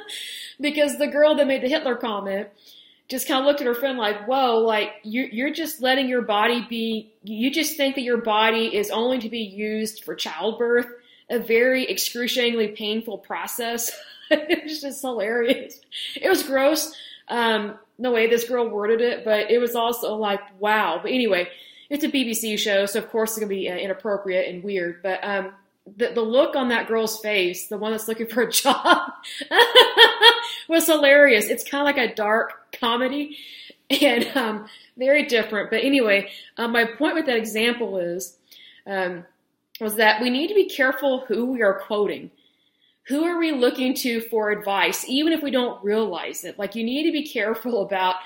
[0.60, 2.48] because the girl that made the Hitler comment,
[3.08, 6.22] just kind of looked at her friend like, whoa, like you're, you're just letting your
[6.22, 10.86] body be, you just think that your body is only to be used for childbirth,
[11.28, 13.92] a very excruciatingly painful process.
[14.30, 15.78] it was just hilarious.
[16.16, 16.96] It was gross,
[17.28, 21.00] um, the way this girl worded it, but it was also like, wow.
[21.02, 21.48] But anyway,
[21.88, 25.22] it's a BBC show, so of course it's to be uh, inappropriate and weird, but,
[25.22, 25.52] um,
[25.96, 29.12] the, the look on that girl's face, the one that's looking for a job,
[30.68, 31.46] was hilarious.
[31.46, 33.38] It's kind of like a dark comedy
[33.90, 35.70] and um, very different.
[35.70, 38.36] But anyway, um, my point with that example is
[38.86, 39.24] um,
[39.80, 42.30] was that we need to be careful who we are quoting.
[43.08, 46.58] Who are we looking to for advice, even if we don't realize it?
[46.58, 48.16] Like you need to be careful about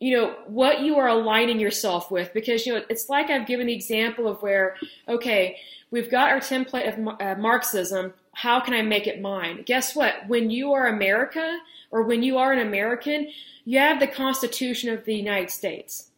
[0.00, 3.66] you know what you are aligning yourself with because you know it's like I've given
[3.66, 4.76] the example of where
[5.08, 5.56] okay
[5.90, 10.28] we've got our template of uh, Marxism how can I make it mine guess what
[10.28, 11.58] when you are America
[11.90, 13.26] or when you are an American
[13.68, 16.08] you have the Constitution of the United States.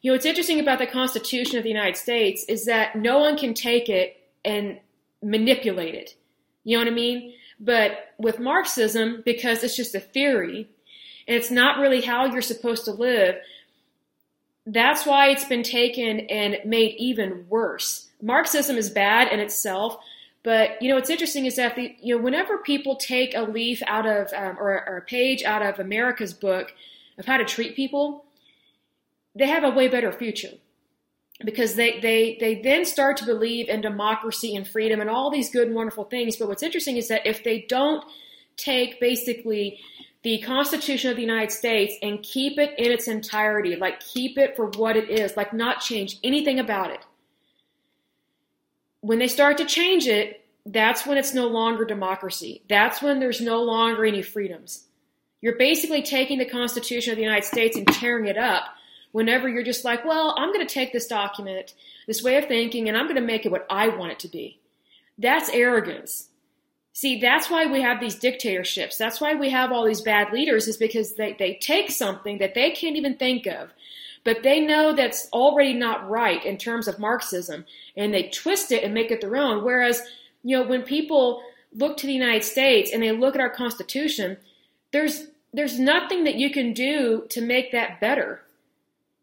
[0.00, 3.36] You know, what's interesting about the Constitution of the United States is that no one
[3.36, 4.16] can take it
[4.46, 4.80] and
[5.22, 6.14] manipulate it.
[6.64, 7.34] You know what I mean?
[7.58, 10.68] But with Marxism, because it's just a theory,
[11.28, 13.36] and it's not really how you're supposed to live,
[14.66, 18.08] that's why it's been taken and made even worse.
[18.22, 19.98] Marxism is bad in itself,
[20.42, 23.82] but you know what's interesting is that the, you know whenever people take a leaf
[23.86, 26.72] out of um, or, or a page out of America's book
[27.18, 28.24] of how to treat people,
[29.34, 30.52] they have a way better future
[31.44, 35.50] because they they they then start to believe in democracy and freedom and all these
[35.50, 36.36] good and wonderful things.
[36.36, 38.04] But what's interesting is that if they don't
[38.56, 39.78] take basically
[40.22, 44.54] the Constitution of the United States and keep it in its entirety, like keep it
[44.54, 47.00] for what it is, like not change anything about it,
[49.00, 52.62] when they start to change it, that's when it's no longer democracy.
[52.68, 54.84] That's when there's no longer any freedoms.
[55.40, 58.64] You're basically taking the Constitution of the United States and tearing it up
[59.12, 61.74] whenever you're just like, well, I'm going to take this document,
[62.06, 64.28] this way of thinking, and I'm going to make it what I want it to
[64.28, 64.58] be.
[65.18, 66.28] That's arrogance.
[66.92, 68.98] See, that's why we have these dictatorships.
[68.98, 72.54] That's why we have all these bad leaders, is because they, they take something that
[72.54, 73.70] they can't even think of
[74.24, 77.64] but they know that's already not right in terms of Marxism,
[77.96, 79.64] and they twist it and make it their own.
[79.64, 80.02] Whereas
[80.42, 81.42] You know, when people
[81.74, 84.36] look to the United States and they look at our Constitution,
[84.92, 88.42] there's there's nothing that you can do to make that better.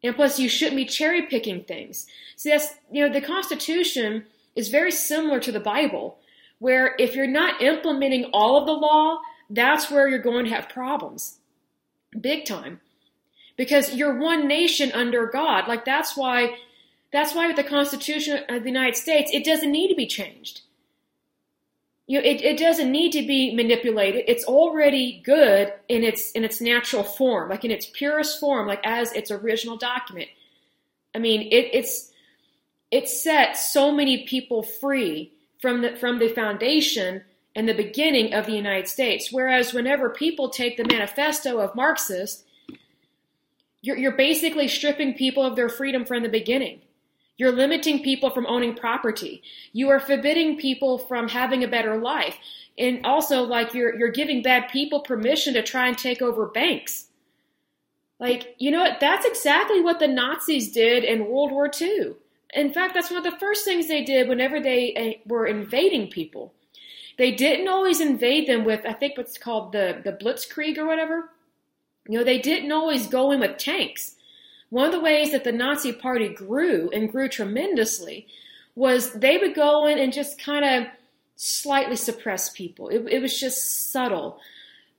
[0.08, 2.08] And plus, you shouldn't be cherry picking things.
[2.36, 6.18] See, that's you know, the Constitution is very similar to the Bible,
[6.60, 10.70] where if you're not implementing all of the law, that's where you're going to have
[10.70, 11.40] problems,
[12.20, 12.80] big time,
[13.56, 15.68] because you're one nation under God.
[15.68, 16.58] Like that's why,
[17.12, 20.62] that's why with the Constitution of the United States, it doesn't need to be changed
[22.08, 24.24] you know, it, it doesn't need to be manipulated.
[24.28, 28.80] It's already good in its in its natural form, like in its purest form, like
[28.86, 30.30] as its original document.
[31.14, 32.12] I mean, it, it's
[32.92, 37.24] it set so many people free from the from the foundation
[37.56, 39.30] and the beginning of the United States.
[39.32, 42.44] Whereas whenever people take the manifesto of Marxists,
[43.82, 46.82] you're, you're basically stripping people of their freedom from the beginning.
[47.38, 49.44] You're limiting people from owning property.
[49.72, 52.38] You are forbidding people from having a better life.
[52.78, 57.06] And also, like, you're, you're giving bad people permission to try and take over banks.
[58.20, 59.00] Like, you know what?
[59.00, 62.14] That's exactly what the Nazis did in World War II.
[62.54, 66.08] In fact, that's one of the first things they did whenever they uh, were invading
[66.08, 66.54] people.
[67.18, 71.30] They didn't always invade them with, I think what's called the, the Blitzkrieg or whatever.
[72.08, 74.16] You know, they didn't always go in with tanks.
[74.70, 78.28] One of the ways that the Nazi Party grew and grew tremendously
[78.76, 80.92] was they would go in and just kind of
[81.36, 82.90] slightly suppress people.
[82.90, 84.40] It, it was just subtle.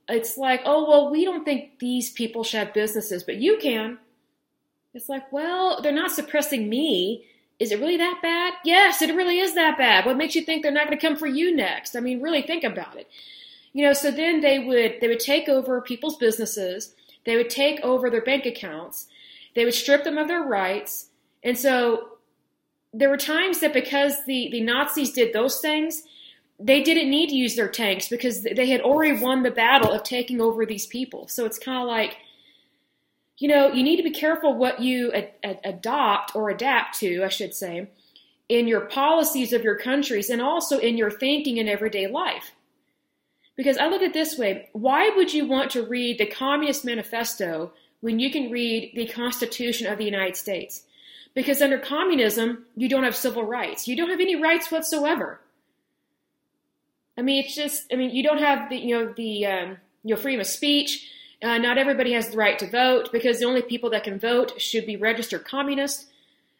[0.07, 3.99] It's like, oh, well, we don't think these people should have businesses, but you can.
[4.93, 7.25] It's like, well, they're not suppressing me.
[7.59, 8.53] Is it really that bad?
[8.63, 10.05] Yes, it really is that bad.
[10.05, 11.95] What makes you think they're not going to come for you next?
[11.95, 13.07] I mean, really think about it.
[13.73, 16.95] You know, so then they would they would take over people's businesses.
[17.25, 19.07] They would take over their bank accounts
[19.55, 21.09] they would strip them of their rights.
[21.43, 22.09] And so
[22.93, 26.03] there were times that because the, the Nazis did those things,
[26.59, 30.03] they didn't need to use their tanks because they had already won the battle of
[30.03, 31.27] taking over these people.
[31.27, 32.17] So it's kind of like,
[33.37, 37.23] you know, you need to be careful what you ad- ad- adopt or adapt to,
[37.23, 37.89] I should say,
[38.49, 42.51] in your policies of your countries and also in your thinking in everyday life.
[43.55, 46.83] Because I look at it this way why would you want to read the Communist
[46.83, 47.71] Manifesto
[48.01, 50.83] when you can read the Constitution of the United States.
[51.35, 53.87] Because under communism, you don't have civil rights.
[53.87, 55.39] You don't have any rights whatsoever.
[57.17, 60.15] I mean, it's just, I mean, you don't have the, you know, the, um, you
[60.15, 61.07] know, freedom of speech.
[61.41, 64.59] Uh, not everybody has the right to vote because the only people that can vote
[64.59, 66.07] should be registered communist.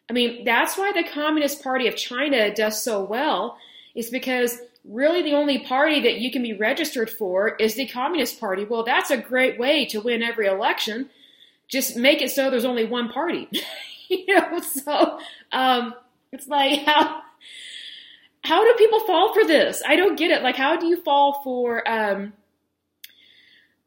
[0.08, 3.58] I mean, that's why the Communist Party of China does so well,
[3.94, 8.40] is because really the only party that you can be registered for is the Communist
[8.40, 8.64] Party.
[8.64, 11.10] Well, that's a great way to win every election
[11.70, 13.48] just make it so there's only one party.
[14.08, 15.18] you know, so
[15.52, 15.94] um,
[16.32, 17.22] it's like how
[18.42, 19.82] how do people fall for this?
[19.86, 20.42] I don't get it.
[20.42, 22.32] Like, how do you fall for um,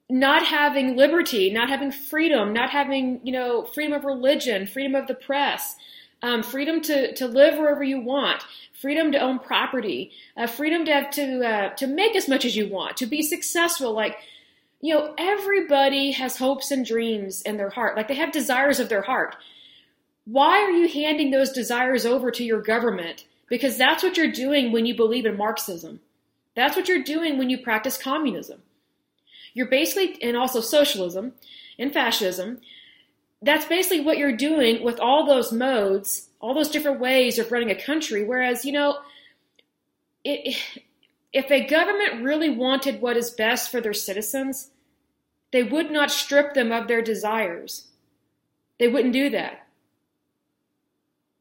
[0.10, 5.08] not having liberty, not having freedom, not having you know freedom of religion, freedom of
[5.08, 5.76] the press,
[6.22, 8.44] um, freedom to to live wherever you want,
[8.80, 12.56] freedom to own property, uh, freedom to have to uh, to make as much as
[12.56, 14.18] you want, to be successful, like
[14.84, 17.96] you know, everybody has hopes and dreams in their heart.
[17.96, 19.38] Like they have desires of their heart.
[20.26, 23.24] Why are you handing those desires over to your government?
[23.48, 26.02] Because that's what you're doing when you believe in Marxism.
[26.54, 28.62] That's what you're doing when you practice communism.
[29.54, 31.32] You're basically, and also socialism
[31.80, 32.60] and fascism,
[33.42, 37.72] that's basically what you're doing with all those modes, all those different ways of running
[37.72, 38.26] a country.
[38.26, 38.98] Whereas, you know,
[40.26, 40.58] it,
[41.32, 44.72] if a government really wanted what is best for their citizens,
[45.54, 47.88] they would not strip them of their desires.
[48.80, 49.68] They wouldn't do that.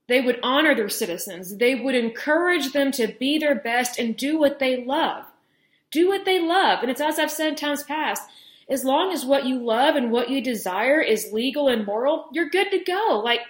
[0.07, 1.57] They would honor their citizens.
[1.57, 5.25] They would encourage them to be their best and do what they love.
[5.91, 6.83] Do what they love.
[6.83, 8.29] And it's as I've said in times past,
[8.69, 12.51] as long as what you love and what you desire is legal and moral, you're
[12.51, 13.23] good to go.
[13.25, 13.41] Like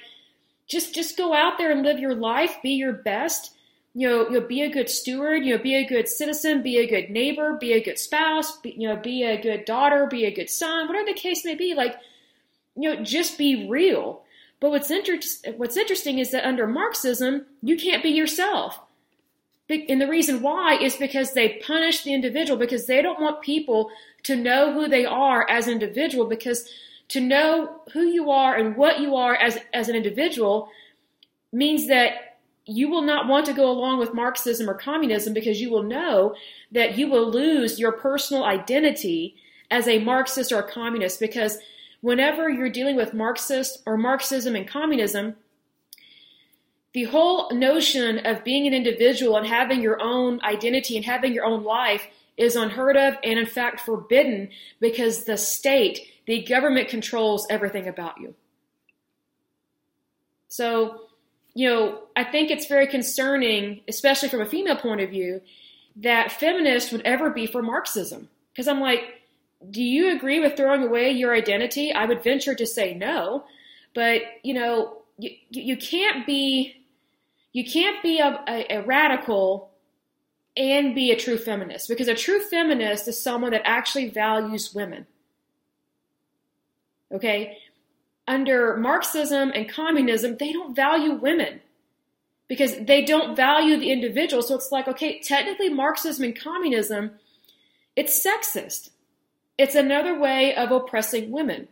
[0.69, 3.53] just just go out there and live your life, be your best,
[3.95, 6.79] you know, you know, be a good steward, you know, be a good citizen, be
[6.79, 10.25] a good neighbor, be a good spouse, be, you know, be a good daughter, be
[10.25, 11.75] a good son, whatever the case may be.
[11.75, 11.97] Like,
[12.75, 14.23] you know, just be real.
[14.61, 15.19] But what's inter-
[15.57, 18.81] what's interesting is that under Marxism, you can't be yourself.
[19.69, 23.91] And the reason why is because they punish the individual because they don't want people
[24.25, 26.69] to know who they are as an individual because
[27.09, 30.69] to know who you are and what you are as, as an individual
[31.53, 32.32] means that
[32.65, 36.35] you will not want to go along with Marxism or communism because you will know
[36.71, 39.35] that you will lose your personal identity
[39.71, 41.59] as a Marxist or a communist because
[42.01, 45.35] whenever you're dealing with Marxist or Marxism and communism,
[46.93, 51.45] the whole notion of being an individual and having your own identity and having your
[51.45, 52.07] own life
[52.37, 58.21] is unheard of and in fact forbidden because the state, the government controls everything about
[58.21, 58.35] you.
[60.49, 61.01] So,
[61.55, 65.43] you know, I think it's very concerning, especially from a female point of view,
[65.97, 68.29] that feminists would ever be for Marxism.
[68.53, 69.01] Because I'm like,
[69.71, 71.93] do you agree with throwing away your identity?
[71.93, 73.45] I would venture to say no,
[73.95, 76.77] but you know, you, you can't be
[77.53, 79.71] you can't be a, a, a radical
[80.57, 85.07] and be a true feminist because a true feminist is someone that actually values women.
[87.13, 87.59] Okay?
[88.27, 91.61] Under Marxism and communism, they don't value women
[92.49, 94.43] because they don't value the individual.
[94.43, 97.13] So it's like, okay, technically Marxism and communism,
[97.97, 98.91] it's sexist.
[99.59, 101.69] It's another way of oppressing women.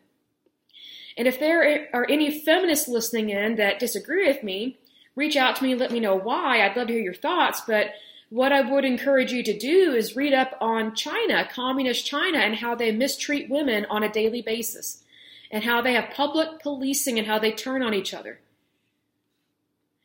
[1.17, 4.79] And if there are any feminists listening in that disagree with me,
[5.15, 6.63] reach out to me let me know why.
[6.63, 7.61] I'd love to hear your thoughts.
[7.67, 7.89] But
[8.31, 12.55] what I would encourage you to do is read up on China, communist China, and
[12.55, 15.03] how they mistreat women on a daily basis
[15.51, 18.41] and how they have public policing and how they turn on each other.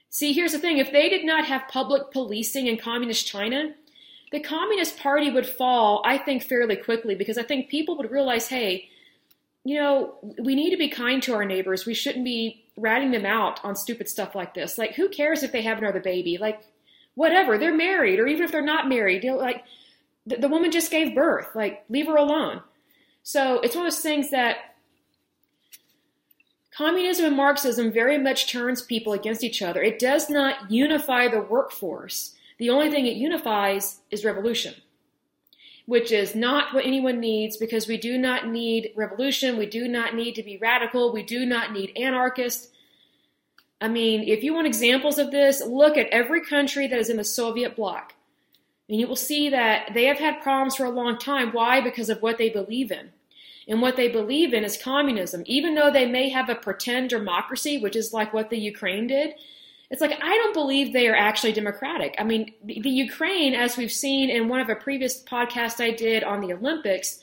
[0.09, 3.73] See, here's the thing if they did not have public policing in communist China,
[4.31, 8.47] the Communist Party would fall, I think, fairly quickly because I think people would realize
[8.47, 8.89] hey,
[9.63, 11.85] you know, we need to be kind to our neighbors.
[11.85, 14.77] We shouldn't be ratting them out on stupid stuff like this.
[14.77, 16.37] Like, who cares if they have another baby?
[16.37, 16.61] Like,
[17.15, 19.63] whatever, they're married, or even if they're not married, you know, like,
[20.27, 21.47] the, the woman just gave birth.
[21.55, 22.61] Like, leave her alone.
[23.23, 24.74] So it's one of those things that
[26.75, 29.81] Communism and Marxism very much turns people against each other.
[29.81, 32.35] It does not unify the workforce.
[32.57, 34.73] The only thing it unifies is revolution,
[35.85, 39.57] which is not what anyone needs because we do not need revolution.
[39.57, 41.13] We do not need to be radical.
[41.13, 42.71] We do not need anarchists.
[43.79, 47.15] I mean, if you want examples of this, look at every country that is in
[47.15, 48.15] the Soviet bloc.
[48.89, 51.53] And you will see that they have had problems for a long time.
[51.53, 51.79] Why?
[51.79, 53.11] Because of what they believe in
[53.67, 55.43] and what they believe in is communism.
[55.45, 59.33] Even though they may have a pretend democracy, which is like what the Ukraine did,
[59.89, 62.15] it's like I don't believe they are actually democratic.
[62.17, 65.91] I mean, the, the Ukraine, as we've seen in one of a previous podcast I
[65.91, 67.19] did on the Olympics,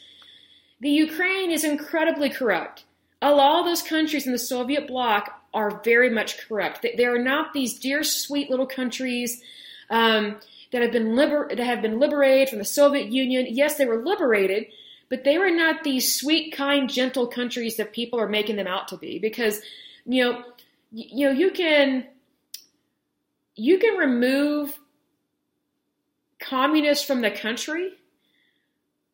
[0.80, 2.84] the Ukraine is incredibly corrupt.
[3.20, 6.82] A lot of those countries in the Soviet bloc are very much corrupt.
[6.82, 9.42] They, they are not these dear, sweet little countries
[9.90, 10.36] um,
[10.72, 13.46] that have been liber- that have been liberated from the Soviet Union.
[13.48, 14.66] Yes, they were liberated,
[15.12, 18.88] but they were not these sweet, kind, gentle countries that people are making them out
[18.88, 19.18] to be.
[19.18, 19.60] Because,
[20.06, 20.42] you know,
[20.90, 22.06] you know, you can
[23.54, 24.74] you can remove
[26.40, 27.90] communists from the country,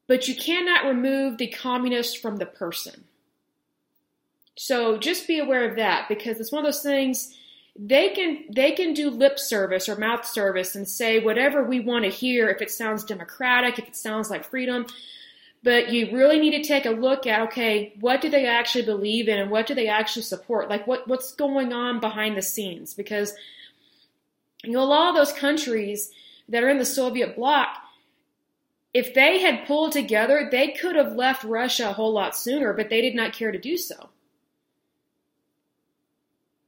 [0.06, 3.02] but you cannot remove the communist from the person.
[4.56, 7.34] So just be aware of that because it's one of those things
[7.74, 12.04] they can they can do lip service or mouth service and say whatever we want
[12.04, 14.86] to hear if it sounds democratic, if it sounds like freedom,
[15.62, 19.28] but you really need to take a look at okay what do they actually believe
[19.28, 20.68] in and what do they actually support?
[20.68, 22.94] Like what what's going on behind the scenes?
[22.94, 23.34] Because
[24.64, 26.10] you know a lot of those countries
[26.48, 27.68] that are in the soviet bloc
[28.94, 32.88] if they had pulled together they could have left russia a whole lot sooner but
[32.88, 34.08] they did not care to do so.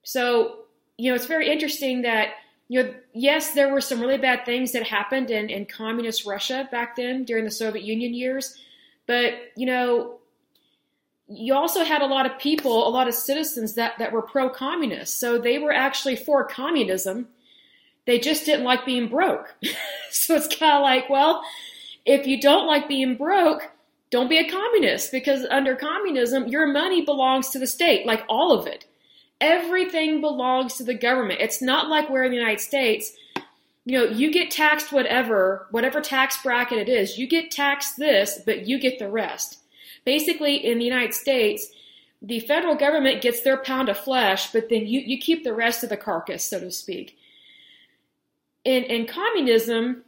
[0.02, 0.64] So
[0.96, 2.34] you know it's very interesting that
[2.68, 6.68] you know yes there were some really bad things that happened in, in communist russia
[6.70, 8.56] back then during the soviet union years
[9.10, 10.20] but, you know,
[11.26, 14.48] you also had a lot of people, a lot of citizens that, that were pro
[14.48, 15.18] communist.
[15.18, 17.26] So they were actually for communism.
[18.06, 19.52] They just didn't like being broke.
[20.12, 21.42] so it's kind of like, well,
[22.06, 23.68] if you don't like being broke,
[24.10, 28.52] don't be a communist because under communism, your money belongs to the state, like all
[28.52, 28.86] of it.
[29.40, 31.40] Everything belongs to the government.
[31.40, 33.10] It's not like we're in the United States
[33.84, 38.40] you know, you get taxed whatever, whatever tax bracket it is, you get taxed this,
[38.44, 39.58] but you get the rest.
[40.04, 41.68] Basically, in the United States,
[42.22, 45.82] the federal government gets their pound of flesh, but then you, you keep the rest
[45.82, 47.16] of the carcass, so to speak.
[48.64, 50.04] In, in communism,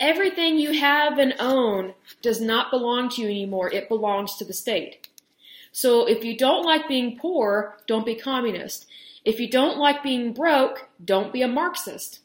[0.00, 3.72] everything you have and own does not belong to you anymore.
[3.72, 5.08] It belongs to the state.
[5.70, 8.86] So if you don't like being poor, don't be communist.
[9.24, 12.18] If you don't like being broke, don't be a Marxist.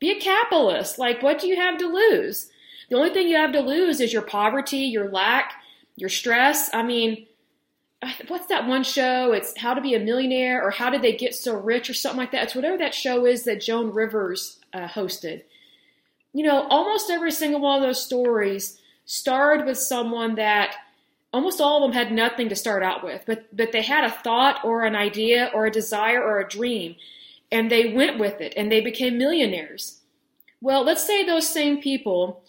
[0.00, 0.98] Be a capitalist.
[0.98, 2.50] Like, what do you have to lose?
[2.88, 5.52] The only thing you have to lose is your poverty, your lack,
[5.94, 6.70] your stress.
[6.72, 7.26] I mean,
[8.28, 9.32] what's that one show?
[9.32, 12.18] It's How to Be a Millionaire or How Did They Get So Rich or something
[12.18, 12.44] like that.
[12.44, 15.42] It's whatever that show is that Joan Rivers uh, hosted.
[16.32, 20.74] You know, almost every single one of those stories started with someone that
[21.32, 24.10] almost all of them had nothing to start out with, but but they had a
[24.10, 26.96] thought or an idea or a desire or a dream
[27.50, 30.00] and they went with it and they became millionaires.
[30.60, 32.44] Well, let's say those same people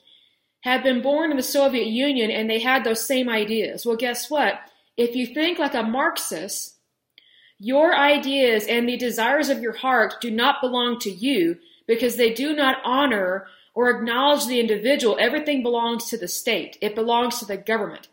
[0.62, 3.86] had been born in the Soviet Union and they had those same ideas.
[3.86, 4.60] Well, guess what?
[4.98, 6.76] If you think like a Marxist,
[7.58, 11.58] your ideas and the desires of your heart do not belong to you
[11.88, 15.18] because they do not honor or acknowledge the individual.
[15.20, 16.78] Everything belongs to the state.
[16.82, 18.08] It belongs to the government.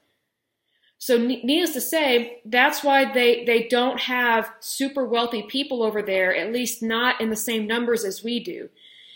[1.00, 6.34] So needless to say, that's why they, they don't have super wealthy people over there,
[6.34, 8.68] at least not in the same numbers as we do.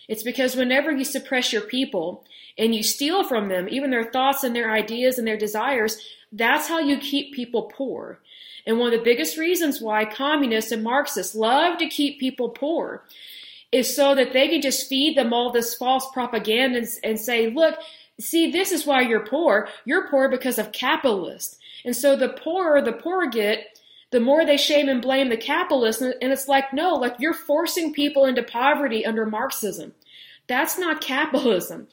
[0.08, 2.24] It's because whenever you suppress your people
[2.56, 5.98] and you steal from them, even their thoughts and their ideas and their desires,
[6.30, 8.20] that's how you keep people poor.
[8.64, 13.02] And one of the biggest reasons why communists and Marxists love to keep people poor
[13.72, 17.50] is so that they can just feed them all this false propaganda and, and say,
[17.50, 17.76] look,
[18.20, 19.68] see, this is why you're poor.
[19.84, 21.58] You're poor because of capitalists.
[21.84, 23.78] And so the poorer the poor get,
[24.10, 26.02] the more they shame and blame the capitalists.
[26.02, 29.94] And it's like, no, like you're forcing people into poverty under Marxism.
[30.46, 31.88] That's not capitalism.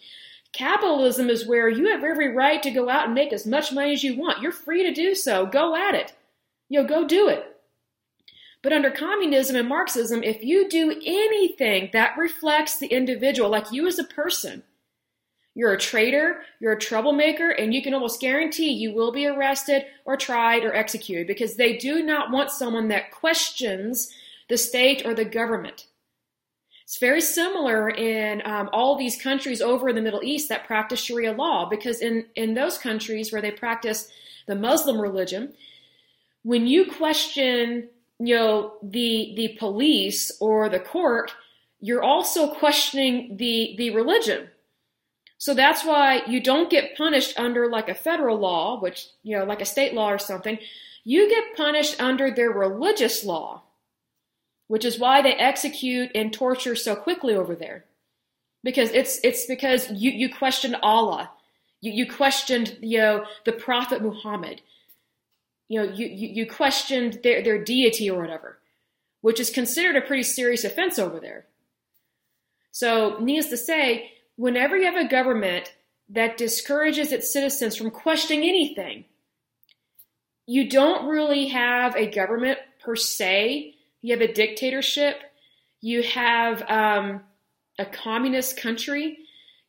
[0.51, 3.93] Capitalism is where you have every right to go out and make as much money
[3.93, 4.41] as you want.
[4.41, 5.45] You're free to do so.
[5.45, 6.13] Go at it.
[6.67, 7.45] You know, go do it.
[8.61, 13.87] But under communism and Marxism, if you do anything that reflects the individual, like you
[13.87, 14.63] as a person,
[15.59, 19.83] you're a traitor, you're a troublemaker, and you can almost guarantee you will be arrested
[20.05, 24.09] or tried or executed because they do not want someone that questions
[24.47, 25.87] the state or the government.
[26.85, 31.01] It's very similar in um, all these countries over in the Middle East that practice
[31.01, 34.09] Sharia law because in, in those countries where they practice
[34.47, 35.51] the Muslim religion,
[36.43, 41.33] when you question you know the the police or the court,
[41.81, 44.47] you're also questioning the the religion
[45.39, 49.45] so that's why you don't get punished under like a federal law, which, you know,
[49.45, 50.59] like a state law or something.
[51.05, 53.63] You get punished under their religious law,
[54.67, 57.85] which is why they execute and torture so quickly over there.
[58.65, 61.31] Because it's, it's because you, you questioned Allah.
[61.79, 64.61] You, you questioned, you know, the Prophet Muhammad.
[65.69, 68.59] You know, you, you, you questioned their, their deity or whatever,
[69.21, 71.45] which is considered a pretty serious offense over there.
[72.71, 75.73] So, needless to say, whenever you have a government
[76.07, 79.03] that discourages its citizens from questioning anything,
[80.45, 83.75] you don't really have a government per se.
[84.01, 85.17] You have a dictatorship.
[85.81, 87.19] You have um,
[87.77, 89.17] a communist country.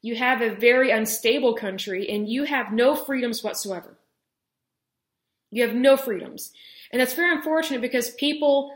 [0.02, 3.98] You have a very unstable country, and you have no freedoms whatsoever.
[5.50, 6.52] You have no freedoms.
[6.92, 8.72] And that's very unfortunate because people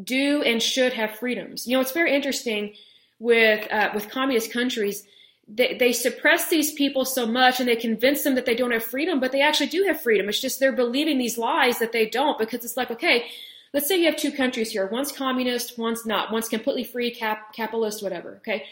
[0.00, 1.66] do and should have freedoms.
[1.66, 2.74] You know, it's very interesting
[3.18, 5.04] with uh, with communist countries,
[5.48, 8.84] they, they suppress these people so much and they convince them that they don't have
[8.84, 10.28] freedom, but they actually do have freedom.
[10.28, 13.26] It's just they're believing these lies that they don't because it's like, okay,
[13.72, 14.86] let's say you have two countries here.
[14.86, 16.30] One's communist, one's not.
[16.30, 18.36] One's completely free, cap, capitalist, whatever.
[18.38, 18.66] Okay.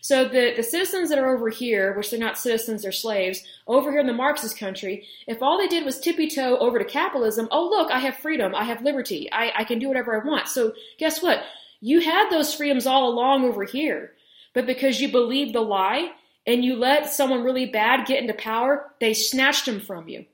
[0.00, 3.92] So the, the citizens that are over here, which they're not citizens, they're slaves, over
[3.92, 7.46] here in the Marxist country, if all they did was tippy toe over to capitalism,
[7.52, 10.48] oh look, I have freedom, I have liberty, I, I can do whatever I want.
[10.48, 11.44] So guess what?
[11.82, 14.12] You had those freedoms all along over here.
[14.54, 16.12] But because you believed the lie
[16.46, 20.24] and you let someone really bad get into power, they snatched them from you.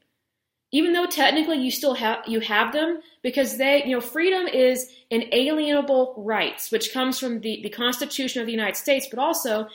[0.70, 4.91] Even though technically you still have you have them because they, you know, freedom is
[5.11, 9.69] inalienable rights, which comes from the, the Constitution of the United States, but also,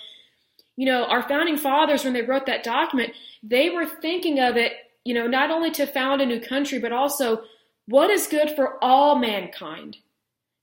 [0.75, 4.73] you know, our founding fathers, when they wrote that document, they were thinking of it,
[5.03, 7.41] you know, not only to found a new country, but also
[7.87, 9.97] what is good for all mankind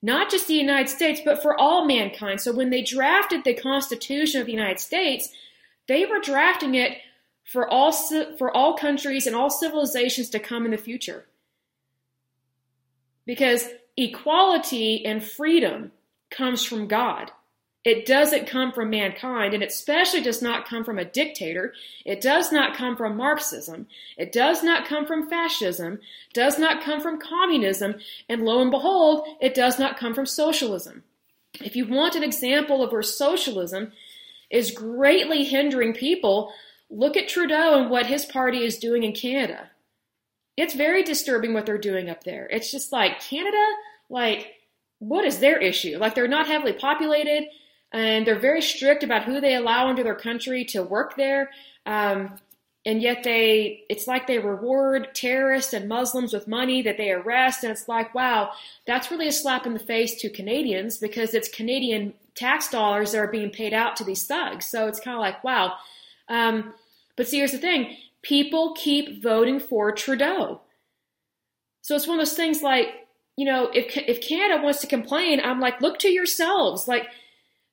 [0.03, 2.41] not just the United States, but for all mankind.
[2.41, 5.29] So when they drafted the Constitution of the United States,
[5.89, 6.99] they were drafting it
[7.45, 11.27] for all for all countries and all civilizations to come in the future.
[13.27, 15.93] Because equality and freedom
[16.31, 17.31] comes from God.
[17.83, 21.73] It doesn't come from mankind, and it especially does not come from a dictator.
[22.05, 23.87] It does not come from Marxism.
[24.19, 26.01] It does not come from fascism.
[26.35, 27.95] Does not come from communism.
[28.29, 31.05] And lo and behold, it does not come from socialism.
[31.55, 33.93] If you want an example of where socialism
[34.51, 36.53] is greatly hindering people,
[36.91, 39.71] look at Trudeau and what his party is doing in Canada.
[40.55, 42.47] It's very disturbing what they're doing up there.
[42.51, 43.65] It's just like Canada,
[44.11, 44.57] like,
[44.99, 45.97] what is their issue?
[45.97, 47.45] Like, they're not heavily populated
[47.93, 51.51] and they're very strict about who they allow into their country to work there.
[51.87, 52.39] Um,
[52.87, 57.63] and yet they, it's like they reward terrorists and Muslims with money that they arrest.
[57.63, 58.53] And it's like, wow,
[58.87, 63.19] that's really a slap in the face to Canadians because it's Canadian tax dollars that
[63.19, 64.65] are being paid out to these thugs.
[64.65, 65.75] So it's kind of like, wow.
[66.29, 66.73] Um,
[67.17, 70.61] but see, here's the thing people keep voting for Trudeau.
[71.83, 72.89] So it's one of those things like,
[73.37, 76.87] you know, if if Canada wants to complain, I'm like, look to yourselves.
[76.89, 77.09] Like,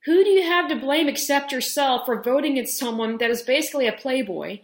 [0.07, 3.87] who do you have to blame except yourself for voting in someone that is basically
[3.87, 4.61] a playboy,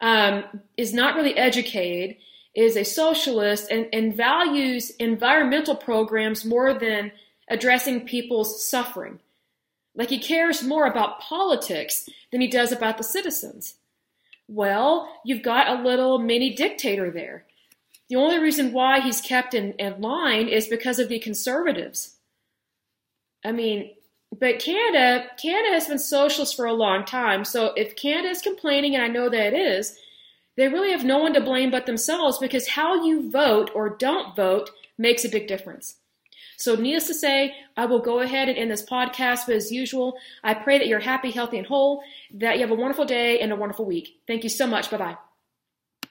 [0.00, 0.44] um,
[0.76, 2.16] is not really educated,
[2.54, 7.10] is a socialist, and, and values environmental programs more than
[7.48, 9.18] addressing people's suffering?
[9.96, 13.74] Like he cares more about politics than he does about the citizens.
[14.46, 17.46] Well, you've got a little mini dictator there.
[18.08, 22.14] The only reason why he's kept in, in line is because of the conservatives.
[23.44, 23.90] I mean,
[24.38, 27.44] but Canada, Canada has been socialist for a long time.
[27.44, 29.98] So if Canada is complaining, and I know that it is,
[30.56, 34.36] they really have no one to blame but themselves because how you vote or don't
[34.36, 35.96] vote makes a big difference.
[36.56, 39.46] So, needless to say, I will go ahead and end this podcast.
[39.46, 42.02] But as usual, I pray that you're happy, healthy, and whole,
[42.32, 44.20] that you have a wonderful day and a wonderful week.
[44.28, 44.90] Thank you so much.
[44.90, 45.16] Bye bye.